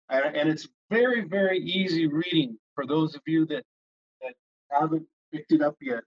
and, 0.09 0.37
and 0.37 0.49
it's 0.49 0.69
very 0.91 1.23
very 1.23 1.59
easy 1.59 2.07
reading 2.07 2.59
for 2.75 2.87
those 2.87 3.15
of 3.15 3.23
you 3.27 3.47
that 3.47 3.65
that 4.23 4.35
haven't 4.71 5.07
picked 5.33 5.53
it 5.53 5.63
up 5.63 5.77
yet. 5.81 6.03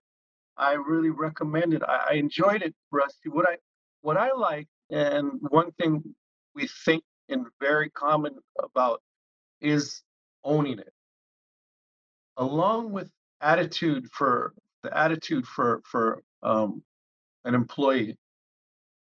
I 0.58 0.74
really 0.74 1.10
recommend 1.10 1.74
it. 1.74 1.84
I, 1.84 2.08
I 2.12 2.14
enjoyed 2.16 2.62
it, 2.62 2.76
Rusty. 2.92 3.30
What 3.30 3.50
I 3.50 3.58
what 4.02 4.18
I 4.18 4.32
like, 4.34 4.68
and 4.90 5.32
one 5.50 5.72
thing 5.74 6.04
we 6.56 6.68
think 6.86 7.04
and 7.30 7.46
very 7.60 7.90
common 7.92 8.38
about 8.62 9.02
is 9.62 10.02
owning 10.44 10.80
it, 10.80 10.94
along 12.38 12.92
with 12.92 13.10
attitude 13.42 14.08
for 14.12 14.54
the 14.84 14.98
attitude 14.98 15.46
for 15.46 15.82
for 15.86 16.24
um, 16.44 16.84
an 17.46 17.56
employee 17.56 18.18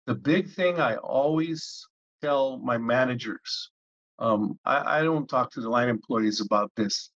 the 0.07 0.15
big 0.15 0.49
thing 0.49 0.79
I 0.79 0.95
always 0.95 1.85
tell 2.21 2.57
my 2.57 2.77
managers, 2.77 3.71
um, 4.19 4.59
I, 4.65 4.99
I 4.99 5.03
don't 5.03 5.27
talk 5.27 5.51
to 5.51 5.61
the 5.61 5.69
line 5.69 5.89
employees 5.89 6.41
about 6.41 6.71
this, 6.75 7.11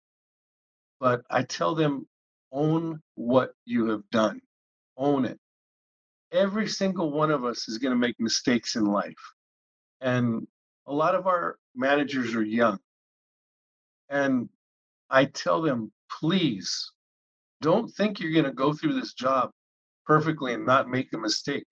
but 1.00 1.22
I 1.30 1.44
tell 1.44 1.76
them 1.76 2.08
own 2.52 3.02
what 3.16 3.52
you 3.66 3.88
have 3.90 4.10
done. 4.12 4.42
Own 4.98 5.26
it. 5.26 5.40
Every 6.32 6.68
single 6.68 7.12
one 7.12 7.32
of 7.32 7.46
us 7.46 7.68
is 7.68 7.78
going 7.78 7.94
to 7.94 7.98
make 8.00 8.20
mistakes 8.20 8.76
in 8.76 8.86
life. 8.86 9.14
And 10.02 10.48
a 10.88 10.94
lot 10.94 11.16
of 11.16 11.28
our 11.28 11.58
managers 11.76 12.36
are 12.36 12.44
young. 12.44 12.80
And 14.10 14.50
I 15.10 15.26
tell 15.26 15.62
them, 15.62 15.92
please 16.20 16.92
don't 17.62 17.90
think 17.90 18.20
you're 18.20 18.32
going 18.32 18.46
to 18.46 18.52
go 18.52 18.74
through 18.74 18.94
this 18.94 19.14
job 19.14 19.52
perfectly 20.06 20.54
and 20.54 20.66
not 20.66 20.90
make 20.90 21.14
a 21.14 21.18
mistake. 21.18 21.66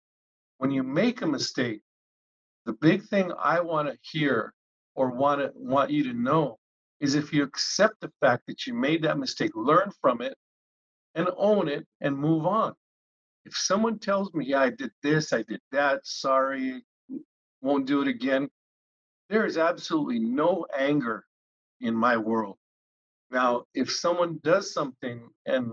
When 0.59 0.71
you 0.71 0.83
make 0.83 1.23
a 1.23 1.27
mistake, 1.27 1.81
the 2.67 2.73
big 2.73 3.05
thing 3.05 3.33
I 3.43 3.61
want 3.61 3.89
to 3.89 3.99
hear 4.03 4.53
or 4.95 5.11
want 5.11 5.41
to 5.41 5.53
want 5.55 5.91
you 5.91 6.05
to 6.05 6.13
know 6.13 6.59
is 7.01 7.15
if 7.15 7.33
you 7.33 7.43
accept 7.43 8.01
the 8.01 8.13
fact 8.21 8.45
that 8.47 8.67
you 8.67 8.75
made 8.75 9.03
that 9.03 9.19
mistake, 9.19 9.51
learn 9.55 9.91
from 10.01 10.21
it 10.23 10.35
and 11.15 11.29
own 11.37 11.69
it 11.69 11.87
and 12.01 12.17
move 12.17 12.47
on. 12.47 12.75
If 13.45 13.57
someone 13.57 13.99
tells 13.99 14.33
me, 14.33 14.47
yeah, 14.47 14.61
I 14.61 14.71
did 14.71 14.91
this, 15.03 15.33
I 15.33 15.43
did 15.43 15.61
that, 15.73 16.01
sorry, 16.05 16.83
won't 17.61 17.87
do 17.87 18.01
it 18.01 18.09
again, 18.09 18.49
there 19.29 19.45
is 19.45 19.59
absolutely 19.59 20.19
no 20.19 20.67
anger 20.77 21.25
in 21.81 21.95
my 21.95 22.17
world. 22.17 22.57
Now, 23.31 23.65
if 23.75 23.91
someone 23.91 24.41
does 24.43 24.73
something 24.73 25.29
and 25.47 25.73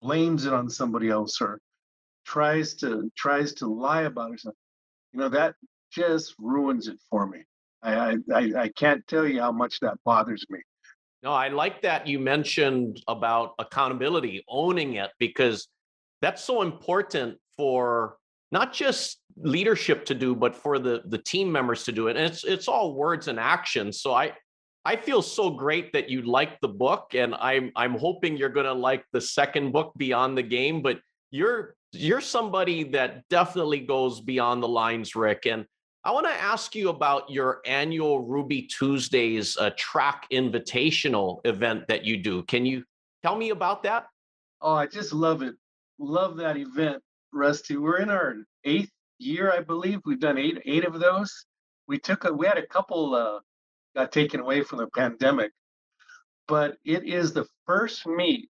blames 0.00 0.46
it 0.46 0.52
on 0.52 0.70
somebody 0.70 1.08
else 1.10 1.40
or 1.40 1.60
tries 2.24 2.74
to 2.76 3.10
tries 3.16 3.54
to 3.54 3.66
lie 3.66 4.02
about 4.02 4.32
it, 4.32 4.44
you 5.12 5.20
know, 5.20 5.28
that 5.30 5.54
just 5.94 6.34
ruins 6.38 6.88
it 6.88 6.98
for 7.10 7.26
me. 7.26 7.44
I, 7.82 8.16
I 8.34 8.52
I 8.56 8.68
can't 8.68 9.06
tell 9.06 9.26
you 9.26 9.40
how 9.40 9.52
much 9.52 9.80
that 9.80 9.98
bothers 10.04 10.44
me. 10.48 10.58
No, 11.22 11.32
I 11.32 11.48
like 11.48 11.82
that 11.82 12.06
you 12.06 12.18
mentioned 12.18 13.02
about 13.08 13.54
accountability, 13.58 14.44
owning 14.48 14.94
it, 14.94 15.10
because 15.18 15.68
that's 16.20 16.42
so 16.42 16.62
important 16.62 17.38
for 17.56 18.16
not 18.52 18.72
just 18.72 19.20
leadership 19.36 20.04
to 20.06 20.14
do, 20.14 20.34
but 20.34 20.54
for 20.54 20.78
the 20.78 21.02
the 21.06 21.18
team 21.18 21.50
members 21.50 21.84
to 21.84 21.92
do 21.92 22.08
it. 22.08 22.16
And 22.16 22.26
it's 22.26 22.44
it's 22.44 22.68
all 22.68 22.94
words 22.94 23.28
and 23.28 23.38
actions. 23.38 24.00
So 24.00 24.14
I 24.14 24.32
I 24.84 24.96
feel 24.96 25.22
so 25.22 25.50
great 25.50 25.92
that 25.92 26.10
you 26.10 26.22
like 26.22 26.60
the 26.60 26.68
book, 26.68 27.14
and 27.14 27.34
I'm 27.34 27.72
I'm 27.76 27.98
hoping 27.98 28.36
you're 28.36 28.48
gonna 28.50 28.74
like 28.74 29.04
the 29.12 29.20
second 29.20 29.72
book, 29.72 29.92
Beyond 29.96 30.36
the 30.36 30.42
Game. 30.42 30.82
But 30.82 31.00
you're 31.30 31.74
you're 31.92 32.20
somebody 32.20 32.84
that 32.90 33.26
definitely 33.28 33.80
goes 33.80 34.20
beyond 34.20 34.62
the 34.62 34.68
lines, 34.68 35.14
Rick. 35.14 35.46
And 35.46 35.64
I 36.06 36.10
want 36.10 36.26
to 36.26 36.32
ask 36.32 36.74
you 36.74 36.90
about 36.90 37.30
your 37.30 37.62
annual 37.64 38.20
Ruby 38.20 38.62
Tuesdays 38.62 39.56
uh, 39.56 39.70
track 39.78 40.26
invitational 40.30 41.40
event 41.46 41.88
that 41.88 42.04
you 42.04 42.18
do. 42.18 42.42
Can 42.42 42.66
you 42.66 42.84
tell 43.22 43.34
me 43.34 43.50
about 43.50 43.82
that? 43.84 44.08
Oh, 44.60 44.74
I 44.74 44.86
just 44.86 45.14
love 45.14 45.40
it. 45.40 45.54
Love 45.98 46.36
that 46.36 46.58
event, 46.58 47.02
Rusty. 47.32 47.78
We're 47.78 48.00
in 48.00 48.10
our 48.10 48.36
eighth 48.64 48.90
year, 49.18 49.50
I 49.50 49.60
believe. 49.60 50.00
We've 50.04 50.20
done 50.20 50.36
eight 50.36 50.60
eight 50.66 50.84
of 50.84 51.00
those. 51.00 51.46
We 51.88 51.98
took 51.98 52.24
a 52.24 52.32
we 52.32 52.46
had 52.46 52.58
a 52.58 52.66
couple 52.66 53.14
uh, 53.14 53.38
got 53.96 54.12
taken 54.12 54.40
away 54.40 54.62
from 54.62 54.80
the 54.80 54.88
pandemic, 54.88 55.52
but 56.48 56.76
it 56.84 57.04
is 57.04 57.32
the 57.32 57.46
first 57.64 58.06
meet 58.06 58.50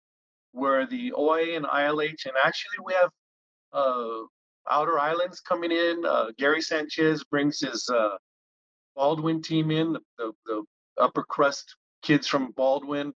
where 0.52 0.86
the 0.86 1.12
OIA 1.12 1.56
and 1.56 1.66
ILH 1.66 2.24
and 2.24 2.34
actually 2.42 2.78
we 2.82 2.94
have 2.94 3.10
uh, 3.74 4.24
outer 4.70 4.98
islands 4.98 5.40
coming 5.40 5.72
in. 5.72 6.04
Uh, 6.06 6.26
Gary 6.38 6.60
Sanchez 6.60 7.24
brings 7.24 7.60
his 7.60 7.88
uh, 7.92 8.16
Baldwin 8.96 9.42
team 9.42 9.70
in, 9.70 9.92
the, 9.92 10.00
the, 10.18 10.32
the, 10.46 10.62
upper 10.98 11.22
crust 11.22 11.74
kids 12.02 12.26
from 12.26 12.52
Baldwin. 12.52 13.14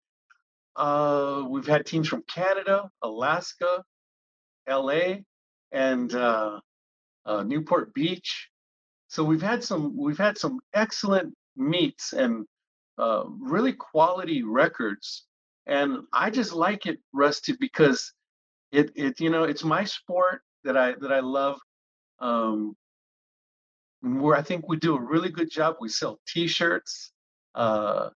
Uh, 0.77 1.45
we've 1.49 1.67
had 1.67 1.87
teams 1.87 2.07
from 2.07 2.23
Canada, 2.25 2.89
Alaska, 3.03 3.83
LA, 4.69 5.17
and 5.73 6.15
uh, 6.15 6.61
uh, 7.25 7.43
Newport 7.43 7.93
Beach. 7.95 8.49
So 9.09 9.25
we've 9.25 9.43
had 9.43 9.65
some 9.65 9.97
we've 9.97 10.19
had 10.19 10.39
some 10.39 10.61
excellent 10.75 11.35
meets 11.57 12.13
and 12.13 12.47
uh, 12.99 13.25
really 13.27 13.73
quality 13.73 14.43
records. 14.43 15.25
And 15.67 16.01
I 16.13 16.31
just 16.31 16.53
like 16.53 16.87
it, 16.87 16.99
Rusty, 17.13 17.55
because 17.59 18.13
it 18.71 18.91
it 18.95 19.21
you 19.21 19.31
know 19.31 19.45
it's 19.45 19.65
my 19.65 19.85
sport 19.85 20.43
that 20.65 20.77
I 20.77 20.95
that 21.01 21.13
I 21.13 21.21
love. 21.21 21.59
Um, 22.21 22.75
where 24.03 24.37
I 24.37 24.43
think 24.43 24.69
we 24.69 24.77
do 24.77 24.97
a 24.97 25.01
really 25.01 25.31
good 25.31 25.51
job. 25.51 25.77
We 25.81 25.89
sell 25.89 26.19
T-shirts. 26.27 27.13
Uh, 27.55 28.11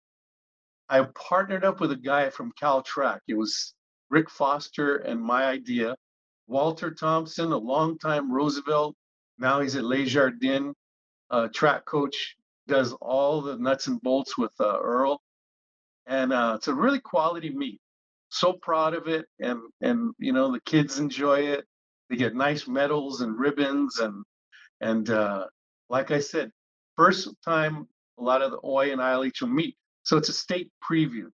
I 0.88 1.02
partnered 1.14 1.64
up 1.64 1.80
with 1.80 1.92
a 1.92 1.96
guy 1.96 2.30
from 2.30 2.52
Cal 2.58 2.82
Track. 2.82 3.22
It 3.28 3.34
was 3.34 3.74
Rick 4.10 4.30
Foster 4.30 4.96
and 4.96 5.20
my 5.20 5.44
idea. 5.44 5.96
Walter 6.48 6.92
Thompson, 6.92 7.52
a 7.52 7.56
longtime 7.56 8.32
Roosevelt, 8.32 8.96
now 9.38 9.60
he's 9.60 9.76
at 9.76 9.84
Le 9.84 10.04
Jardin, 10.04 10.74
uh, 11.30 11.48
track 11.54 11.84
coach, 11.84 12.36
does 12.68 12.92
all 12.94 13.42
the 13.42 13.56
nuts 13.58 13.86
and 13.88 14.00
bolts 14.00 14.38
with 14.38 14.52
uh, 14.60 14.78
Earl, 14.80 15.20
and 16.06 16.32
uh, 16.32 16.54
it's 16.56 16.68
a 16.68 16.74
really 16.74 17.00
quality 17.00 17.50
meet. 17.50 17.80
So 18.30 18.54
proud 18.54 18.94
of 18.94 19.08
it, 19.08 19.26
and 19.40 19.60
and 19.80 20.12
you 20.18 20.32
know 20.32 20.52
the 20.52 20.60
kids 20.60 20.98
enjoy 20.98 21.40
it. 21.40 21.64
They 22.08 22.16
get 22.16 22.34
nice 22.34 22.68
medals 22.68 23.20
and 23.20 23.38
ribbons, 23.38 23.98
and 23.98 24.24
and 24.80 25.10
uh, 25.10 25.46
like 25.88 26.10
I 26.10 26.20
said, 26.20 26.50
first 26.96 27.28
time 27.44 27.86
a 28.18 28.22
lot 28.22 28.42
of 28.42 28.50
the 28.50 28.60
OI 28.64 28.92
and 28.92 29.00
ILH 29.00 29.40
will 29.40 29.48
meet. 29.48 29.76
So 30.04 30.16
it's 30.16 30.28
a 30.28 30.32
state 30.32 30.70
preview, 30.88 31.26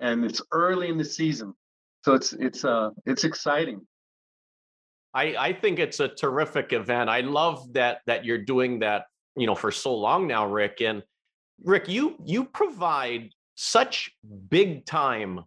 and 0.00 0.24
it's 0.24 0.42
early 0.52 0.88
in 0.88 0.98
the 0.98 1.04
season, 1.04 1.54
so 2.04 2.14
it's 2.14 2.32
it's 2.34 2.64
uh 2.64 2.90
it's 3.06 3.24
exciting. 3.24 3.86
I, 5.14 5.34
I 5.38 5.52
think 5.52 5.78
it's 5.78 6.00
a 6.00 6.08
terrific 6.08 6.72
event. 6.72 7.08
I 7.08 7.22
love 7.22 7.72
that 7.72 8.02
that 8.06 8.24
you're 8.24 8.44
doing 8.44 8.80
that, 8.80 9.06
you 9.36 9.46
know, 9.46 9.54
for 9.54 9.72
so 9.72 9.94
long 9.94 10.26
now, 10.26 10.46
Rick. 10.46 10.80
And 10.80 11.02
Rick, 11.64 11.88
you 11.88 12.16
you 12.24 12.44
provide 12.44 13.30
such 13.54 14.10
big 14.48 14.84
time 14.84 15.44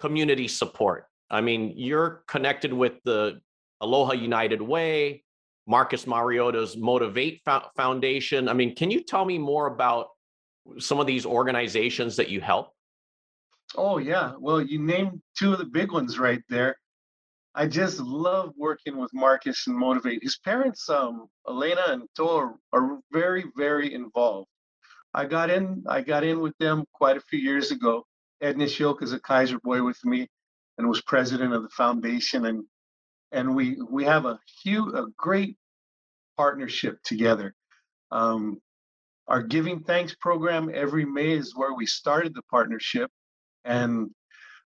community 0.00 0.48
support. 0.48 1.06
I 1.30 1.40
mean, 1.40 1.74
you're 1.76 2.24
connected 2.26 2.72
with 2.72 2.94
the 3.04 3.40
Aloha 3.84 4.12
United 4.12 4.62
Way, 4.62 5.22
Marcus 5.66 6.06
Mariota's 6.06 6.76
Motivate 6.76 7.42
Foundation. 7.76 8.48
I 8.48 8.54
mean, 8.54 8.74
can 8.74 8.90
you 8.90 9.02
tell 9.02 9.24
me 9.24 9.38
more 9.38 9.66
about 9.66 10.08
some 10.78 11.00
of 11.00 11.06
these 11.06 11.26
organizations 11.26 12.16
that 12.16 12.30
you 12.30 12.40
help? 12.40 12.72
Oh 13.76 13.98
yeah, 13.98 14.32
well, 14.38 14.60
you 14.60 14.78
named 14.78 15.20
two 15.38 15.52
of 15.52 15.58
the 15.58 15.64
big 15.64 15.92
ones 15.92 16.18
right 16.18 16.42
there. 16.48 16.76
I 17.54 17.66
just 17.66 18.00
love 18.00 18.52
working 18.56 18.96
with 18.96 19.12
Marcus 19.12 19.66
and 19.66 19.76
Motivate. 19.76 20.22
His 20.22 20.38
parents, 20.38 20.88
um, 20.88 21.28
Alana 21.46 21.90
and 21.90 22.08
Toa, 22.16 22.54
are 22.72 22.98
very, 23.12 23.44
very 23.56 23.94
involved. 23.94 24.48
I 25.12 25.26
got 25.26 25.50
in, 25.50 25.84
I 25.88 26.00
got 26.00 26.24
in 26.24 26.40
with 26.40 26.56
them 26.58 26.84
quite 26.92 27.16
a 27.16 27.20
few 27.20 27.38
years 27.38 27.70
ago. 27.70 28.04
Ed 28.40 28.56
Nishioka 28.56 29.04
is 29.04 29.12
a 29.12 29.20
Kaiser 29.20 29.60
boy 29.60 29.82
with 29.82 30.04
me 30.04 30.28
and 30.78 30.88
was 30.88 31.00
president 31.02 31.54
of 31.54 31.62
the 31.62 31.68
foundation. 31.68 32.46
And 32.46 32.64
and 33.34 33.54
we 33.54 33.76
we 33.90 34.04
have 34.04 34.24
a 34.24 34.38
huge, 34.62 34.94
a 34.94 35.06
great 35.16 35.56
partnership 36.36 37.02
together. 37.02 37.54
Um, 38.10 38.60
our 39.26 39.42
Giving 39.42 39.80
Thanks 39.80 40.14
program 40.20 40.70
every 40.72 41.04
May 41.04 41.32
is 41.32 41.56
where 41.56 41.74
we 41.74 41.86
started 41.86 42.34
the 42.34 42.42
partnership. 42.50 43.10
And 43.64 44.10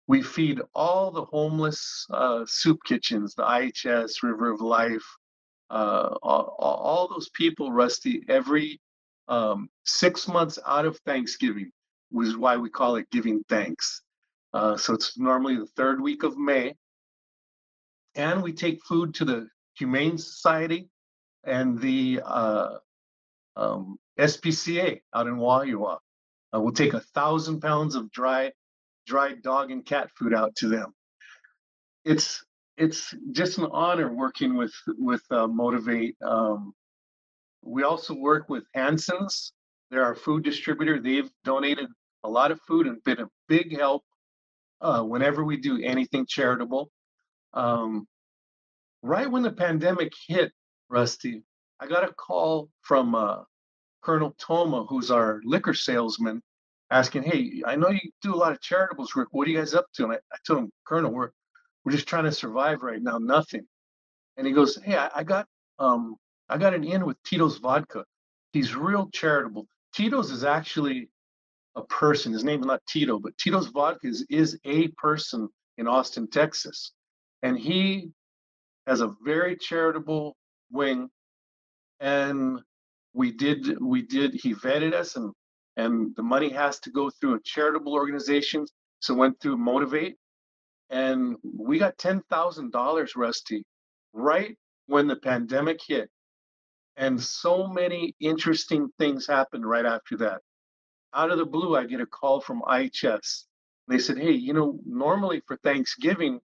we 0.08 0.22
feed 0.22 0.60
all 0.74 1.10
the 1.10 1.24
homeless 1.24 2.06
uh, 2.10 2.44
soup 2.46 2.78
kitchens, 2.84 3.34
the 3.34 3.44
IHS, 3.44 4.22
River 4.22 4.50
of 4.50 4.60
Life, 4.60 5.04
uh, 5.70 6.14
all, 6.22 6.56
all, 6.58 7.08
those 7.08 7.28
people, 7.30 7.70
Rusty, 7.70 8.22
every 8.28 8.80
um, 9.28 9.68
six 9.84 10.26
months 10.26 10.58
out 10.66 10.86
of 10.86 10.98
Thanksgiving, 11.06 11.70
which 12.10 12.28
is 12.28 12.36
why 12.36 12.56
we 12.56 12.70
call 12.70 12.96
it 12.96 13.10
Giving 13.12 13.44
Thanks. 13.48 14.02
Uh, 14.54 14.76
so 14.76 14.94
it's 14.94 15.18
normally 15.18 15.56
the 15.56 15.66
third 15.76 16.00
week 16.00 16.22
of 16.22 16.38
May. 16.38 16.74
And 18.18 18.42
we 18.42 18.52
take 18.52 18.84
food 18.84 19.14
to 19.14 19.24
the 19.24 19.48
Humane 19.78 20.18
Society 20.18 20.90
and 21.44 21.80
the 21.80 22.20
uh, 22.24 22.78
um, 23.56 23.96
SPCA 24.18 25.00
out 25.14 25.28
in 25.28 25.36
Wahiawa. 25.36 25.98
Uh, 26.52 26.60
we'll 26.60 26.72
take 26.72 26.94
a 26.94 27.00
thousand 27.00 27.60
pounds 27.60 27.94
of 27.94 28.10
dry 28.10 28.50
dried 29.06 29.40
dog 29.42 29.70
and 29.70 29.86
cat 29.86 30.10
food 30.18 30.34
out 30.34 30.54
to 30.56 30.68
them. 30.68 30.92
It's 32.04 32.44
it's 32.76 33.14
just 33.30 33.58
an 33.58 33.68
honor 33.70 34.12
working 34.12 34.56
with 34.56 34.74
with 34.88 35.22
uh, 35.30 35.46
Motivate. 35.46 36.16
Um, 36.20 36.74
we 37.62 37.84
also 37.84 38.14
work 38.14 38.48
with 38.48 38.64
Hanson's. 38.74 39.52
They're 39.90 40.04
our 40.04 40.16
food 40.16 40.42
distributor. 40.42 41.00
They've 41.00 41.30
donated 41.44 41.86
a 42.24 42.28
lot 42.28 42.50
of 42.50 42.60
food 42.66 42.88
and 42.88 43.02
been 43.04 43.20
a 43.20 43.28
big 43.48 43.78
help 43.78 44.02
uh, 44.80 45.02
whenever 45.02 45.44
we 45.44 45.56
do 45.56 45.80
anything 45.82 46.26
charitable. 46.28 46.90
Um, 47.54 48.06
right 49.02 49.30
when 49.30 49.42
the 49.42 49.52
pandemic 49.52 50.12
hit, 50.26 50.52
Rusty, 50.88 51.42
I 51.80 51.86
got 51.86 52.08
a 52.08 52.12
call 52.12 52.70
from 52.82 53.14
uh, 53.14 53.42
Colonel 54.02 54.34
Toma, 54.38 54.84
who's 54.84 55.10
our 55.10 55.40
liquor 55.44 55.74
salesman, 55.74 56.42
asking, 56.90 57.24
"Hey, 57.24 57.62
I 57.66 57.76
know 57.76 57.90
you 57.90 58.00
do 58.22 58.34
a 58.34 58.36
lot 58.36 58.52
of 58.52 58.60
charitables 58.60 59.14
work. 59.14 59.28
What 59.32 59.46
are 59.46 59.50
you 59.50 59.58
guys 59.58 59.74
up 59.74 59.86
to?" 59.94 60.04
And 60.04 60.12
I, 60.14 60.16
I 60.16 60.36
told 60.46 60.60
him, 60.60 60.72
"Colonel, 60.86 61.12
we're 61.12 61.30
we're 61.84 61.92
just 61.92 62.06
trying 62.06 62.24
to 62.24 62.32
survive 62.32 62.82
right 62.82 63.02
now, 63.02 63.16
nothing. 63.16 63.66
And 64.36 64.46
he 64.46 64.52
goes, 64.52 64.78
Hey, 64.84 64.94
I, 64.96 65.10
I 65.16 65.24
got 65.24 65.46
um 65.78 66.16
I 66.48 66.58
got 66.58 66.74
an 66.74 66.84
in 66.84 67.06
with 67.06 67.16
Tito's 67.22 67.58
vodka. 67.58 68.04
He's 68.52 68.74
real 68.74 69.08
charitable. 69.10 69.66
Tito's 69.94 70.30
is 70.30 70.44
actually 70.44 71.08
a 71.76 71.82
person. 71.84 72.32
His 72.32 72.44
name 72.44 72.60
is 72.60 72.66
not 72.66 72.82
Tito, 72.86 73.18
but 73.18 73.36
Tito's 73.38 73.68
vodka 73.68 74.06
is, 74.06 74.26
is 74.28 74.58
a 74.64 74.88
person 74.98 75.48
in 75.78 75.86
Austin, 75.88 76.28
Texas. 76.28 76.92
And 77.42 77.58
he 77.58 78.10
has 78.86 79.00
a 79.00 79.14
very 79.24 79.56
charitable 79.56 80.36
wing. 80.70 81.08
And 82.00 82.60
we 83.14 83.32
did 83.32 83.80
we 83.80 84.02
did 84.02 84.34
he 84.34 84.54
vetted 84.54 84.92
us 84.92 85.16
and 85.16 85.32
and 85.76 86.14
the 86.16 86.22
money 86.22 86.50
has 86.50 86.80
to 86.80 86.90
go 86.90 87.10
through 87.10 87.36
a 87.36 87.40
charitable 87.44 87.94
organization. 87.94 88.66
So 89.00 89.14
went 89.14 89.40
through 89.40 89.58
Motivate 89.58 90.16
and 90.90 91.36
we 91.42 91.78
got 91.78 91.98
$10,000 91.98 93.08
Rusty 93.16 93.64
right 94.12 94.56
when 94.86 95.06
the 95.06 95.16
pandemic 95.16 95.80
hit. 95.86 96.10
And 96.96 97.20
so 97.22 97.68
many 97.68 98.14
interesting 98.20 98.88
things 98.98 99.26
happened 99.26 99.68
right 99.68 99.86
after 99.86 100.16
that. 100.18 100.40
Out 101.14 101.30
of 101.30 101.38
the 101.38 101.46
blue, 101.46 101.76
I 101.76 101.84
get 101.84 102.00
a 102.00 102.06
call 102.06 102.40
from 102.40 102.62
IHS. 102.62 103.44
They 103.86 103.98
said, 103.98 104.18
Hey, 104.18 104.32
you 104.32 104.52
know, 104.52 104.78
normally 104.84 105.42
for 105.46 105.56
Thanksgiving, 105.58 106.40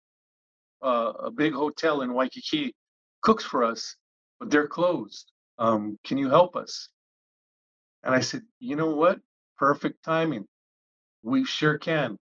uh, 0.82 1.12
a 1.24 1.30
big 1.30 1.52
hotel 1.52 2.02
in 2.02 2.12
Waikiki 2.12 2.74
cooks 3.22 3.44
for 3.44 3.64
us, 3.64 3.96
but 4.38 4.50
they're 4.50 4.68
closed. 4.68 5.30
Um, 5.58 5.98
can 6.04 6.18
you 6.18 6.28
help 6.30 6.56
us? 6.56 6.88
And 8.02 8.14
I 8.14 8.20
said, 8.20 8.42
You 8.58 8.76
know 8.76 8.94
what? 8.94 9.20
Perfect 9.58 10.02
timing. 10.04 10.46
We 11.22 11.44
sure 11.44 11.78
can. 11.78 12.16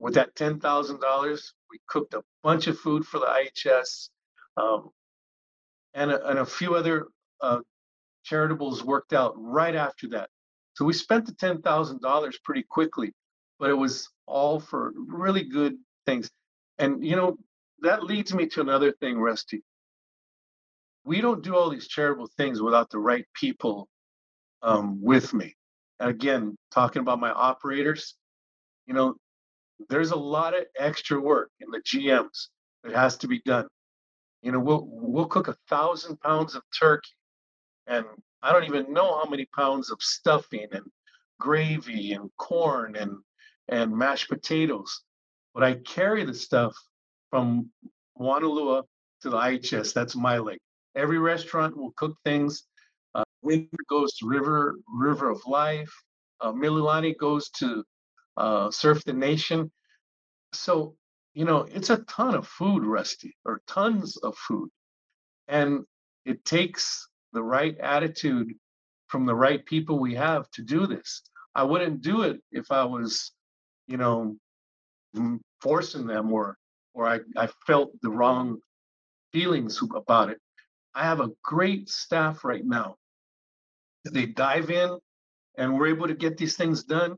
With 0.00 0.14
that 0.14 0.34
$10,000, 0.34 1.52
we 1.70 1.78
cooked 1.88 2.14
a 2.14 2.22
bunch 2.42 2.66
of 2.66 2.78
food 2.78 3.06
for 3.06 3.20
the 3.20 3.26
IHS. 3.26 4.08
Um, 4.56 4.90
and, 5.94 6.10
a, 6.10 6.28
and 6.28 6.40
a 6.40 6.46
few 6.46 6.74
other 6.74 7.06
uh, 7.40 7.60
charitables 8.28 8.82
worked 8.82 9.12
out 9.12 9.34
right 9.36 9.74
after 9.74 10.08
that. 10.08 10.28
So 10.74 10.84
we 10.84 10.92
spent 10.92 11.26
the 11.26 11.32
$10,000 11.32 12.32
pretty 12.42 12.64
quickly, 12.68 13.12
but 13.60 13.70
it 13.70 13.74
was 13.74 14.08
all 14.26 14.58
for 14.58 14.92
really 14.96 15.44
good 15.44 15.76
things. 16.06 16.28
And, 16.78 17.06
you 17.06 17.14
know, 17.14 17.36
that 17.80 18.04
leads 18.04 18.34
me 18.34 18.46
to 18.48 18.60
another 18.60 18.92
thing, 18.92 19.18
Rusty. 19.18 19.62
We 21.04 21.20
don't 21.20 21.42
do 21.42 21.54
all 21.54 21.70
these 21.70 21.88
charitable 21.88 22.30
things 22.36 22.62
without 22.62 22.90
the 22.90 22.98
right 22.98 23.26
people 23.34 23.88
um, 24.62 25.02
with 25.02 25.34
me. 25.34 25.54
And 26.00 26.10
again, 26.10 26.56
talking 26.72 27.00
about 27.00 27.20
my 27.20 27.30
operators, 27.30 28.14
you 28.86 28.94
know, 28.94 29.14
there's 29.88 30.12
a 30.12 30.16
lot 30.16 30.54
of 30.54 30.64
extra 30.78 31.20
work 31.20 31.50
in 31.60 31.70
the 31.70 31.80
GMs 31.80 32.48
that 32.82 32.94
has 32.94 33.16
to 33.18 33.28
be 33.28 33.40
done. 33.44 33.66
You 34.42 34.52
know, 34.52 34.60
we'll 34.60 34.86
we'll 34.86 35.26
cook 35.26 35.48
a 35.48 35.56
thousand 35.68 36.20
pounds 36.20 36.54
of 36.54 36.62
turkey, 36.78 37.10
and 37.86 38.04
I 38.42 38.52
don't 38.52 38.64
even 38.64 38.92
know 38.92 39.18
how 39.18 39.28
many 39.28 39.46
pounds 39.54 39.90
of 39.90 40.02
stuffing 40.02 40.66
and 40.72 40.84
gravy 41.40 42.12
and 42.12 42.30
corn 42.38 42.96
and 42.96 43.18
and 43.68 43.96
mashed 43.96 44.28
potatoes. 44.28 45.02
But 45.54 45.64
I 45.64 45.74
carry 45.74 46.24
the 46.24 46.34
stuff 46.34 46.76
from 47.34 47.68
Moanalua 48.16 48.84
to 49.20 49.28
the 49.28 49.36
IHS. 49.36 49.92
That's 49.92 50.14
my 50.14 50.38
leg. 50.38 50.58
Every 50.94 51.18
restaurant 51.18 51.76
will 51.76 51.90
cook 51.96 52.16
things. 52.24 52.62
Uh, 53.12 53.24
Winter 53.42 53.76
goes 53.90 54.14
to 54.18 54.28
River 54.28 54.76
River 54.88 55.30
of 55.30 55.44
Life. 55.44 55.92
Uh, 56.40 56.52
Mililani 56.52 57.18
goes 57.18 57.50
to 57.58 57.82
uh, 58.36 58.70
Surf 58.70 59.02
the 59.02 59.12
Nation. 59.12 59.68
So 60.52 60.94
you 61.32 61.44
know, 61.44 61.66
it's 61.72 61.90
a 61.90 62.04
ton 62.04 62.36
of 62.36 62.46
food, 62.46 62.84
Rusty, 62.84 63.34
or 63.44 63.62
tons 63.66 64.16
of 64.18 64.36
food. 64.36 64.68
And 65.48 65.80
it 66.24 66.44
takes 66.44 67.08
the 67.32 67.42
right 67.42 67.76
attitude 67.78 68.54
from 69.08 69.26
the 69.26 69.34
right 69.34 69.66
people 69.66 69.98
we 69.98 70.14
have 70.14 70.48
to 70.52 70.62
do 70.62 70.86
this. 70.86 71.22
I 71.52 71.64
wouldn't 71.64 72.00
do 72.00 72.22
it 72.22 72.40
if 72.52 72.70
I 72.70 72.84
was, 72.84 73.32
you 73.88 73.96
know, 73.96 74.36
forcing 75.60 76.06
them 76.06 76.32
or 76.32 76.56
or 76.94 77.08
I, 77.08 77.20
I 77.36 77.48
felt 77.66 77.92
the 78.00 78.10
wrong 78.10 78.58
feelings 79.32 79.80
about 79.94 80.30
it. 80.30 80.38
I 80.94 81.04
have 81.04 81.20
a 81.20 81.30
great 81.42 81.88
staff 81.88 82.44
right 82.44 82.64
now. 82.64 82.96
They 84.04 84.26
dive 84.26 84.70
in 84.70 84.98
and 85.58 85.74
we're 85.74 85.88
able 85.88 86.06
to 86.06 86.14
get 86.14 86.36
these 86.38 86.56
things 86.56 86.84
done. 86.84 87.16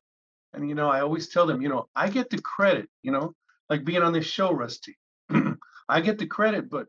And 0.52 0.68
you 0.68 0.74
know, 0.74 0.88
I 0.88 1.00
always 1.00 1.28
tell 1.28 1.46
them, 1.46 1.60
you 1.60 1.68
know, 1.68 1.88
I 1.94 2.08
get 2.08 2.30
the 2.30 2.40
credit, 2.40 2.88
you 3.02 3.12
know, 3.12 3.34
like 3.68 3.84
being 3.84 4.02
on 4.02 4.12
this 4.12 4.26
show, 4.26 4.52
Rusty. 4.52 4.96
I 5.88 6.00
get 6.00 6.18
the 6.18 6.26
credit, 6.26 6.70
but 6.70 6.86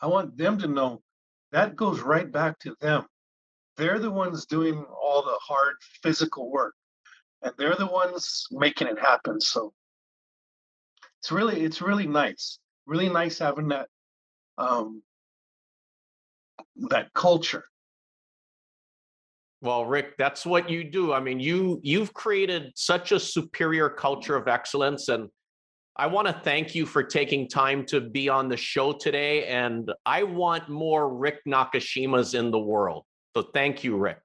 I 0.00 0.06
want 0.06 0.36
them 0.36 0.58
to 0.58 0.68
know 0.68 1.02
that 1.50 1.76
goes 1.76 2.00
right 2.00 2.30
back 2.30 2.58
to 2.60 2.76
them. 2.80 3.06
They're 3.76 3.98
the 3.98 4.10
ones 4.10 4.46
doing 4.46 4.84
all 4.84 5.22
the 5.22 5.38
hard 5.40 5.76
physical 6.02 6.50
work, 6.50 6.74
and 7.42 7.52
they're 7.58 7.76
the 7.76 7.86
ones 7.86 8.46
making 8.50 8.88
it 8.88 8.98
happen. 8.98 9.40
So 9.40 9.72
it's 11.20 11.32
really, 11.32 11.60
it's 11.60 11.82
really 11.82 12.06
nice. 12.06 12.58
Really 12.86 13.08
nice 13.08 13.38
having 13.38 13.68
that 13.68 13.88
um, 14.56 15.02
that 16.76 17.12
culture 17.12 17.64
well, 19.60 19.84
Rick, 19.84 20.16
that's 20.16 20.46
what 20.46 20.70
you 20.70 20.84
do. 20.84 21.12
I 21.12 21.20
mean, 21.20 21.40
you 21.40 21.80
you've 21.82 22.14
created 22.14 22.72
such 22.76 23.10
a 23.10 23.18
superior 23.18 23.88
culture 23.88 24.36
of 24.36 24.46
excellence 24.46 25.08
and 25.08 25.28
I 25.96 26.06
want 26.06 26.28
to 26.28 26.40
thank 26.44 26.76
you 26.76 26.86
for 26.86 27.02
taking 27.02 27.48
time 27.48 27.84
to 27.86 28.00
be 28.00 28.28
on 28.28 28.48
the 28.48 28.56
show 28.56 28.92
today 28.92 29.46
and 29.46 29.90
I 30.06 30.22
want 30.22 30.68
more 30.68 31.12
Rick 31.12 31.40
Nakashimas 31.44 32.38
in 32.38 32.52
the 32.52 32.58
world. 32.58 33.04
So 33.36 33.42
thank 33.52 33.82
you, 33.82 33.96
Rick. 33.96 34.20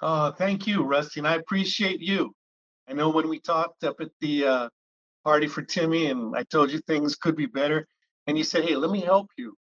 Uh, 0.00 0.30
thank 0.30 0.66
you, 0.68 0.84
Rusty, 0.84 1.18
and 1.18 1.26
I 1.26 1.34
appreciate 1.34 2.00
you. 2.00 2.32
I 2.88 2.92
know 2.92 3.10
when 3.10 3.28
we 3.28 3.40
talked 3.40 3.82
up 3.82 3.96
at 4.00 4.10
the 4.20 4.44
uh, 4.44 4.68
party 5.24 5.46
for 5.46 5.62
Timmy 5.62 6.06
and 6.06 6.34
I 6.36 6.42
told 6.44 6.70
you 6.70 6.78
things 6.80 7.16
could 7.16 7.36
be 7.36 7.46
better 7.46 7.86
and 8.26 8.38
you 8.38 8.44
said, 8.44 8.64
"Hey, 8.64 8.76
let 8.76 8.90
me 8.90 9.00
help 9.00 9.28
you." 9.36 9.56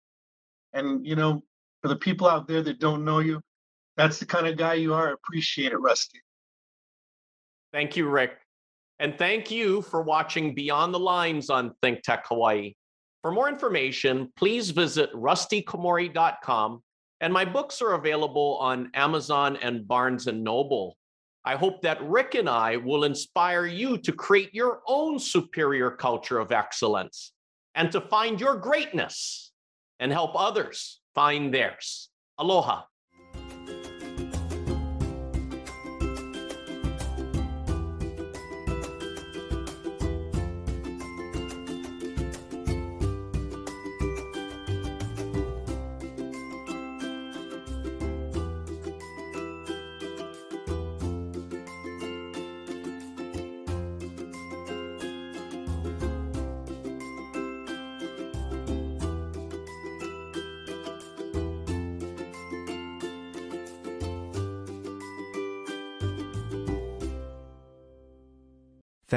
And 0.73 1.07
you 1.07 1.17
know, 1.17 1.43
for 1.83 1.89
the 1.89 1.97
people 1.97 2.29
out 2.29 2.49
there 2.49 2.63
that 2.63 2.81
don't 2.81 3.05
know 3.05 3.21
you, 3.21 3.41
that's 3.97 4.19
the 4.19 4.27
kind 4.27 4.47
of 4.47 4.57
guy 4.57 4.75
you 4.75 4.95
are. 4.95 5.13
Appreciate 5.13 5.73
it, 5.73 5.79
Rusty. 5.79 6.21
Thank 7.73 7.97
you, 7.97 8.09
Rick. 8.09 8.39
And 8.99 9.17
thank 9.17 9.51
you 9.51 9.83
for 9.83 10.03
watching 10.03 10.55
Beyond 10.55 10.93
the 10.93 10.99
Lines 10.99 11.51
on 11.51 11.75
Think 11.83 12.03
Tech 12.03 12.27
Hawaii. 12.27 12.75
For 13.23 13.31
more 13.31 13.49
information, 13.49 14.33
please 14.37 14.71
visit 14.71 15.13
rustykomori.com 15.13 16.83
and 17.21 17.33
my 17.33 17.45
books 17.45 17.83
are 17.83 17.95
available 17.95 18.59
on 18.61 18.91
Amazon 18.95 19.57
and 19.57 19.87
Barnes 19.87 20.27
and 20.29 20.45
Noble. 20.45 20.97
I 21.45 21.57
hope 21.57 21.83
that 21.83 22.03
Rick 22.03 22.35
and 22.35 22.49
I 22.49 22.77
will 22.77 23.05
inspire 23.05 23.67
you 23.67 23.99
to 23.99 24.13
create 24.13 24.55
your 24.55 24.83
own 24.87 25.19
superior 25.19 25.91
culture 25.91 26.39
of 26.39 26.53
excellence 26.53 27.33
and 27.75 27.91
to 27.93 28.01
find 28.01 28.41
your 28.41 28.57
greatness 28.57 29.53
and 30.01 30.13
help 30.13 30.33
others 30.35 31.01
find 31.15 31.53
theirs. 31.53 32.11
Aloha. 32.39 32.83